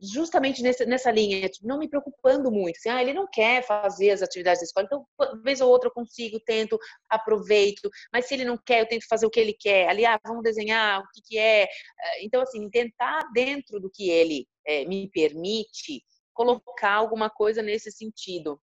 justamente 0.00 0.62
nessa, 0.62 0.84
nessa 0.86 1.10
linha, 1.10 1.48
tipo, 1.48 1.66
não 1.66 1.78
me 1.78 1.88
preocupando 1.88 2.50
muito. 2.50 2.76
Assim, 2.76 2.88
ah, 2.88 3.02
ele 3.02 3.12
não 3.12 3.26
quer 3.30 3.62
fazer 3.62 4.10
as 4.10 4.22
atividades 4.22 4.60
da 4.60 4.64
escola, 4.64 4.86
então, 4.86 5.06
vez 5.42 5.60
ou 5.60 5.68
outra 5.68 5.88
eu 5.88 5.92
consigo, 5.92 6.40
tento, 6.40 6.78
aproveito. 7.08 7.88
Mas 8.12 8.26
se 8.26 8.34
ele 8.34 8.44
não 8.44 8.56
quer, 8.56 8.80
eu 8.80 8.88
tento 8.88 9.06
fazer 9.08 9.26
o 9.26 9.30
que 9.30 9.40
ele 9.40 9.52
quer. 9.52 9.88
Ali, 9.88 10.06
ah, 10.06 10.18
vamos 10.24 10.42
desenhar, 10.42 11.00
o 11.00 11.08
que, 11.12 11.20
que 11.22 11.38
é. 11.38 11.64
Eh, 11.64 12.24
então, 12.24 12.40
assim, 12.40 12.68
tentar 12.70 13.28
dentro 13.32 13.78
do 13.78 13.90
que 13.90 14.08
ele 14.08 14.46
é, 14.66 14.84
me 14.86 15.10
permite, 15.10 16.02
colocar 16.32 16.94
alguma 16.94 17.28
coisa 17.28 17.62
nesse 17.62 17.90
sentido. 17.92 18.60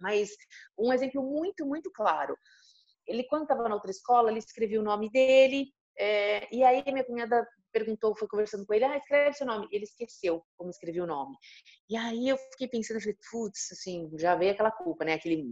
Mas 0.00 0.30
um 0.78 0.92
exemplo 0.92 1.22
muito, 1.22 1.66
muito 1.66 1.90
claro. 1.90 2.36
Ele, 3.06 3.24
quando 3.24 3.42
estava 3.42 3.68
na 3.68 3.74
outra 3.74 3.90
escola, 3.90 4.30
ele 4.30 4.38
escrevia 4.38 4.80
o 4.80 4.84
nome 4.84 5.10
dele, 5.10 5.72
é, 5.98 6.48
e 6.54 6.62
aí 6.62 6.82
minha 6.86 7.04
cunhada 7.04 7.46
perguntou, 7.72 8.16
foi 8.16 8.28
conversando 8.28 8.66
com 8.66 8.74
ele, 8.74 8.84
ah, 8.84 8.96
escreve 8.96 9.32
seu 9.34 9.46
nome. 9.46 9.66
Ele 9.72 9.84
esqueceu 9.84 10.42
como 10.56 10.70
escrevia 10.70 11.02
o 11.02 11.06
nome. 11.06 11.36
E 11.88 11.96
aí 11.96 12.28
eu 12.28 12.36
fiquei 12.52 12.68
pensando, 12.68 13.00
falei, 13.00 13.16
putz, 13.30 13.72
assim, 13.72 14.10
já 14.18 14.34
veio 14.34 14.52
aquela 14.52 14.70
culpa, 14.70 15.04
né? 15.04 15.14
Aquele, 15.14 15.42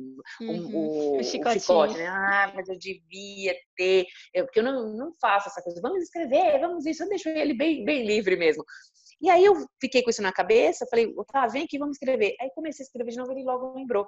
uhum, 0.40 0.74
o, 0.74 1.18
o, 1.20 1.22
chicote, 1.22 1.96
né? 1.96 2.06
Ah, 2.06 2.52
mas 2.54 2.68
eu 2.68 2.78
devia 2.78 3.54
ter, 3.76 4.06
eu, 4.34 4.44
porque 4.44 4.60
eu 4.60 4.64
não, 4.64 4.96
não 4.96 5.12
faço 5.20 5.48
essa 5.48 5.62
coisa, 5.62 5.80
vamos 5.80 6.02
escrever, 6.02 6.60
vamos 6.60 6.86
isso, 6.86 7.02
eu 7.02 7.08
deixo 7.08 7.28
ele 7.28 7.54
bem, 7.54 7.84
bem 7.84 8.06
livre 8.06 8.36
mesmo. 8.36 8.64
E 9.20 9.28
aí 9.28 9.44
eu 9.44 9.54
fiquei 9.80 10.02
com 10.02 10.10
isso 10.10 10.22
na 10.22 10.32
cabeça, 10.32 10.86
falei, 10.88 11.12
tá, 11.30 11.46
vem 11.46 11.64
aqui, 11.64 11.78
vamos 11.78 11.96
escrever. 11.96 12.34
Aí 12.40 12.50
comecei 12.54 12.84
a 12.84 12.86
escrever 12.86 13.10
de 13.10 13.18
novo, 13.18 13.32
ele 13.32 13.44
logo 13.44 13.74
lembrou 13.74 14.06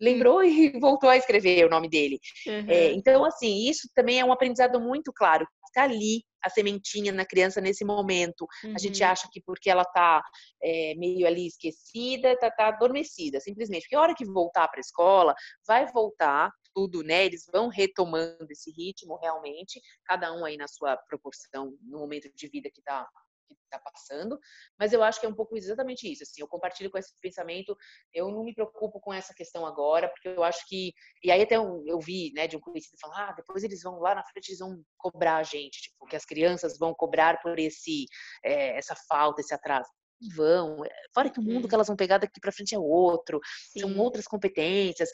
lembrou 0.00 0.42
e 0.44 0.78
voltou 0.80 1.10
a 1.10 1.16
escrever 1.16 1.66
o 1.66 1.70
nome 1.70 1.88
dele. 1.88 2.18
Uhum. 2.46 2.64
É, 2.68 2.92
então, 2.92 3.24
assim, 3.24 3.68
isso 3.68 3.88
também 3.94 4.18
é 4.18 4.24
um 4.24 4.32
aprendizado 4.32 4.80
muito 4.80 5.12
claro. 5.12 5.46
Está 5.70 5.84
ali 5.84 6.24
a 6.42 6.50
sementinha 6.50 7.12
na 7.12 7.24
criança 7.24 7.60
nesse 7.60 7.84
momento. 7.84 8.46
Uhum. 8.64 8.74
A 8.74 8.78
gente 8.78 9.02
uhum. 9.02 9.08
acha 9.08 9.28
que 9.30 9.40
porque 9.40 9.70
ela 9.70 9.82
está 9.82 10.22
é, 10.62 10.94
meio 10.96 11.26
ali 11.26 11.46
esquecida, 11.46 12.32
está 12.32 12.50
tá 12.50 12.68
adormecida, 12.68 13.40
simplesmente. 13.40 13.82
Porque 13.82 13.96
a 13.96 14.00
hora 14.00 14.14
que 14.14 14.24
voltar 14.24 14.66
para 14.68 14.78
a 14.78 14.80
escola, 14.80 15.34
vai 15.66 15.86
voltar 15.92 16.50
tudo, 16.74 17.02
né? 17.02 17.24
Eles 17.24 17.44
vão 17.52 17.68
retomando 17.68 18.46
esse 18.50 18.70
ritmo 18.70 19.16
realmente, 19.16 19.80
cada 20.04 20.32
um 20.32 20.44
aí 20.44 20.56
na 20.56 20.68
sua 20.68 20.96
proporção, 20.96 21.76
no 21.82 21.98
momento 21.98 22.30
de 22.34 22.48
vida 22.48 22.70
que 22.72 22.80
está 22.80 23.06
que 23.54 23.64
está 23.64 23.78
passando, 23.78 24.38
mas 24.78 24.92
eu 24.92 25.02
acho 25.02 25.20
que 25.20 25.26
é 25.26 25.28
um 25.28 25.34
pouco 25.34 25.56
exatamente 25.56 26.10
isso. 26.10 26.22
Assim, 26.22 26.40
eu 26.40 26.48
compartilho 26.48 26.90
com 26.90 26.98
esse 26.98 27.14
pensamento. 27.20 27.76
Eu 28.12 28.30
não 28.30 28.44
me 28.44 28.54
preocupo 28.54 29.00
com 29.00 29.12
essa 29.12 29.34
questão 29.34 29.66
agora, 29.66 30.08
porque 30.08 30.28
eu 30.28 30.42
acho 30.42 30.66
que 30.68 30.92
e 31.22 31.30
aí 31.30 31.42
até 31.42 31.56
eu, 31.56 31.82
eu 31.86 31.98
vi, 32.00 32.32
né, 32.34 32.46
de 32.46 32.56
um 32.56 32.60
conhecido 32.60 32.98
falar, 33.00 33.30
ah, 33.30 33.32
depois 33.32 33.62
eles 33.64 33.82
vão 33.82 33.98
lá 34.00 34.14
na 34.14 34.24
frente 34.24 34.48
eles 34.50 34.58
vão 34.58 34.82
cobrar 34.96 35.36
a 35.36 35.42
gente, 35.42 35.82
tipo, 35.82 36.06
que 36.06 36.16
as 36.16 36.24
crianças 36.24 36.78
vão 36.78 36.94
cobrar 36.94 37.40
por 37.40 37.58
esse 37.58 38.06
é, 38.44 38.76
essa 38.78 38.94
falta, 39.08 39.40
esse 39.40 39.54
atraso 39.54 39.88
vão. 40.34 40.78
Fora 41.14 41.30
que 41.30 41.40
o 41.40 41.42
mundo 41.42 41.68
que 41.68 41.74
elas 41.74 41.86
vão 41.86 41.96
pegar 41.96 42.18
daqui 42.18 42.40
para 42.40 42.52
frente 42.52 42.74
é 42.74 42.78
outro, 42.78 43.40
Sim. 43.72 43.80
são 43.80 43.98
outras 43.98 44.26
competências 44.26 45.10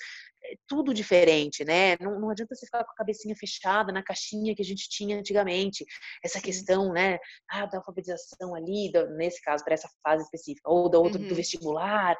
tudo 0.66 0.94
diferente, 0.94 1.64
né? 1.64 1.96
Não, 2.00 2.20
não, 2.20 2.30
adianta 2.30 2.54
você 2.54 2.66
ficar 2.66 2.84
com 2.84 2.90
a 2.90 2.94
cabecinha 2.94 3.34
fechada 3.34 3.92
na 3.92 4.02
caixinha 4.02 4.54
que 4.54 4.62
a 4.62 4.64
gente 4.64 4.88
tinha 4.88 5.18
antigamente. 5.18 5.84
Essa 6.22 6.40
questão, 6.40 6.92
né? 6.92 7.18
Ah, 7.48 7.66
da 7.66 7.78
alfabetização 7.78 8.54
ali, 8.54 8.90
da, 8.92 9.06
nesse 9.06 9.40
caso, 9.42 9.64
para 9.64 9.74
essa 9.74 9.88
fase 10.02 10.24
específica, 10.24 10.70
ou 10.70 10.88
da 10.88 10.98
outra 10.98 11.20
uhum. 11.20 11.28
do 11.28 11.34
vestibular. 11.34 12.16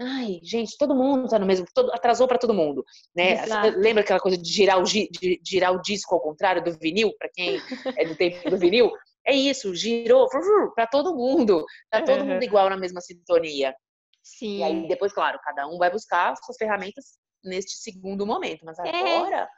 Ai, 0.00 0.38
gente, 0.44 0.78
todo 0.78 0.94
mundo 0.94 1.28
tá 1.28 1.40
no 1.40 1.46
mesmo, 1.46 1.66
todo, 1.74 1.92
atrasou 1.92 2.28
para 2.28 2.38
todo 2.38 2.54
mundo, 2.54 2.84
né? 3.16 3.44
Lembra 3.76 4.02
aquela 4.02 4.20
coisa 4.20 4.38
de 4.38 4.48
girar 4.48 4.78
o, 4.78 4.84
de 4.84 5.40
girar 5.44 5.74
o 5.74 5.82
disco 5.82 6.14
ao 6.14 6.20
contrário 6.20 6.62
do 6.62 6.78
vinil, 6.78 7.12
para 7.18 7.28
quem 7.28 7.60
é 7.96 8.04
do 8.04 8.14
tempo 8.14 8.48
do 8.48 8.56
vinil? 8.56 8.92
É 9.28 9.34
isso, 9.34 9.74
girou 9.74 10.26
para 10.74 10.86
todo 10.86 11.14
mundo, 11.14 11.62
tá 11.90 12.02
todo 12.02 12.24
mundo 12.24 12.42
igual 12.42 12.70
na 12.70 12.78
mesma 12.78 13.02
sintonia. 13.02 13.74
Sim. 14.22 14.58
E 14.58 14.62
aí 14.62 14.88
depois, 14.88 15.12
claro, 15.12 15.38
cada 15.44 15.68
um 15.68 15.76
vai 15.76 15.90
buscar 15.90 16.34
suas 16.36 16.56
ferramentas 16.56 17.18
neste 17.44 17.76
segundo 17.76 18.26
momento, 18.26 18.64
mas 18.64 18.78
é. 18.78 18.88
agora. 18.88 19.36
É. 19.42 19.48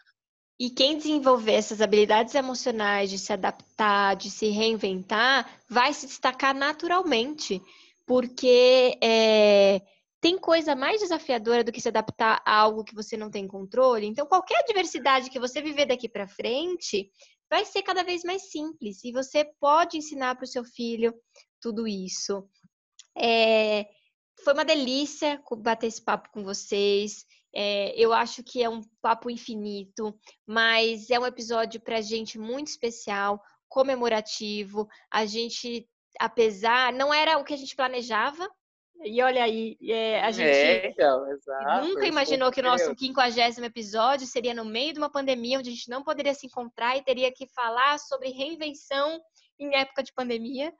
E 0.58 0.70
quem 0.70 0.98
desenvolver 0.98 1.52
essas 1.52 1.80
habilidades 1.80 2.34
emocionais 2.34 3.08
de 3.08 3.16
se 3.16 3.32
adaptar, 3.32 4.16
de 4.16 4.28
se 4.28 4.48
reinventar, 4.48 5.48
vai 5.68 5.94
se 5.94 6.06
destacar 6.06 6.52
naturalmente, 6.52 7.62
porque 8.04 8.98
é, 9.00 9.80
tem 10.20 10.36
coisa 10.36 10.74
mais 10.74 11.00
desafiadora 11.00 11.62
do 11.62 11.70
que 11.70 11.80
se 11.80 11.88
adaptar 11.88 12.42
a 12.44 12.56
algo 12.56 12.84
que 12.84 12.94
você 12.94 13.16
não 13.16 13.30
tem 13.30 13.46
controle. 13.46 14.06
Então, 14.06 14.26
qualquer 14.26 14.58
adversidade 14.58 15.30
que 15.30 15.38
você 15.38 15.62
viver 15.62 15.86
daqui 15.86 16.08
para 16.08 16.26
frente 16.26 17.08
vai 17.50 17.64
ser 17.64 17.82
cada 17.82 18.04
vez 18.04 18.22
mais 18.22 18.50
simples 18.50 19.02
e 19.02 19.10
você 19.10 19.44
pode 19.58 19.98
ensinar 19.98 20.36
para 20.36 20.44
o 20.44 20.48
seu 20.48 20.64
filho 20.64 21.12
tudo 21.60 21.86
isso. 21.88 22.48
É, 23.18 23.86
foi 24.44 24.54
uma 24.54 24.64
delícia 24.64 25.42
bater 25.58 25.88
esse 25.88 26.02
papo 26.02 26.30
com 26.32 26.44
vocês. 26.44 27.26
É, 27.52 27.92
eu 28.00 28.12
acho 28.12 28.44
que 28.44 28.62
é 28.62 28.68
um 28.68 28.80
papo 29.02 29.28
infinito, 29.28 30.16
mas 30.46 31.10
é 31.10 31.18
um 31.18 31.26
episódio 31.26 31.80
para 31.80 32.00
gente 32.00 32.38
muito 32.38 32.68
especial, 32.68 33.42
comemorativo. 33.68 34.88
A 35.10 35.26
gente, 35.26 35.88
apesar, 36.18 36.92
não 36.92 37.12
era 37.12 37.38
o 37.38 37.44
que 37.44 37.52
a 37.52 37.56
gente 37.56 37.74
planejava. 37.74 38.48
E 39.02 39.22
olha 39.22 39.44
aí, 39.44 39.78
é, 39.82 40.20
a 40.20 40.30
gente 40.30 40.48
é, 40.48 40.88
então, 40.88 41.26
exato, 41.30 41.86
nunca 41.86 42.06
imaginou 42.06 42.50
que 42.52 42.60
o 42.60 42.64
nosso 42.64 42.94
50 42.94 43.64
episódio 43.64 44.26
seria 44.26 44.52
no 44.52 44.64
meio 44.64 44.92
de 44.92 44.98
uma 44.98 45.10
pandemia, 45.10 45.58
onde 45.58 45.70
a 45.70 45.72
gente 45.72 45.88
não 45.88 46.02
poderia 46.02 46.34
se 46.34 46.46
encontrar 46.46 46.96
e 46.96 47.02
teria 47.02 47.32
que 47.32 47.46
falar 47.46 47.98
sobre 47.98 48.28
reinvenção 48.28 49.20
em 49.58 49.74
época 49.74 50.02
de 50.02 50.12
pandemia. 50.12 50.72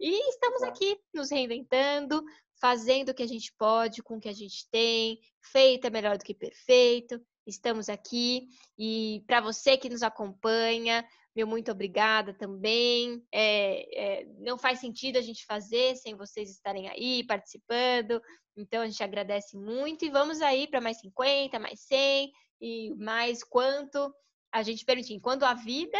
E 0.00 0.30
estamos 0.30 0.62
aqui 0.62 0.98
nos 1.12 1.30
reinventando, 1.30 2.22
fazendo 2.58 3.10
o 3.10 3.14
que 3.14 3.22
a 3.22 3.28
gente 3.28 3.52
pode 3.58 4.02
com 4.02 4.16
o 4.16 4.20
que 4.20 4.28
a 4.28 4.34
gente 4.34 4.68
tem, 4.70 5.18
feito 5.42 5.86
é 5.86 5.90
melhor 5.90 6.16
do 6.16 6.24
que 6.24 6.34
perfeito. 6.34 7.20
estamos 7.46 7.88
aqui. 7.90 8.48
E 8.78 9.22
para 9.26 9.40
você 9.40 9.76
que 9.76 9.90
nos 9.90 10.02
acompanha, 10.02 11.06
meu 11.36 11.46
muito 11.46 11.70
obrigada 11.70 12.32
também. 12.32 13.22
É, 13.30 14.22
é, 14.22 14.24
não 14.38 14.56
faz 14.56 14.80
sentido 14.80 15.18
a 15.18 15.20
gente 15.20 15.44
fazer 15.44 15.94
sem 15.96 16.16
vocês 16.16 16.50
estarem 16.50 16.88
aí 16.88 17.22
participando. 17.26 18.22
Então 18.56 18.80
a 18.80 18.86
gente 18.86 19.04
agradece 19.04 19.54
muito 19.54 20.06
e 20.06 20.10
vamos 20.10 20.40
aí 20.40 20.66
para 20.66 20.80
mais 20.80 20.98
50, 20.98 21.58
mais 21.58 21.80
100 21.80 22.32
e 22.62 22.94
mais 22.94 23.44
quanto 23.44 24.10
a 24.50 24.62
gente 24.62 24.82
permitir. 24.86 25.12
Enquanto 25.12 25.42
a 25.42 25.52
vida, 25.52 25.98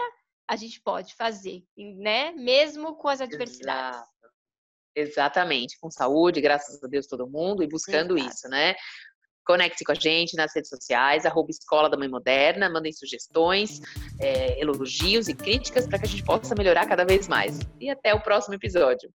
a 0.48 0.56
gente 0.56 0.80
pode 0.80 1.14
fazer, 1.14 1.62
né? 1.76 2.32
Mesmo 2.32 2.96
com 2.96 3.08
as 3.08 3.20
adversidades. 3.20 4.00
Exatamente, 4.94 5.78
com 5.78 5.90
saúde, 5.90 6.40
graças 6.40 6.82
a 6.82 6.86
Deus 6.86 7.06
todo 7.06 7.28
mundo 7.28 7.62
e 7.62 7.66
buscando 7.66 8.16
Exato. 8.16 8.34
isso, 8.34 8.48
né? 8.48 8.74
Conecte 9.46 9.84
com 9.84 9.92
a 9.92 9.94
gente 9.94 10.36
nas 10.36 10.54
redes 10.54 10.68
sociais, 10.68 11.24
arroba 11.24 11.50
Escola 11.50 11.88
da 11.88 11.96
Mãe 11.96 12.08
Moderna, 12.08 12.68
mandem 12.68 12.92
sugestões, 12.92 13.80
é, 14.18 14.60
elogios 14.60 15.28
e 15.28 15.34
críticas 15.34 15.86
para 15.86 16.00
que 16.00 16.06
a 16.06 16.08
gente 16.08 16.24
possa 16.24 16.54
melhorar 16.56 16.86
cada 16.86 17.04
vez 17.04 17.28
mais. 17.28 17.60
E 17.80 17.88
até 17.88 18.12
o 18.12 18.20
próximo 18.20 18.54
episódio. 18.54 19.08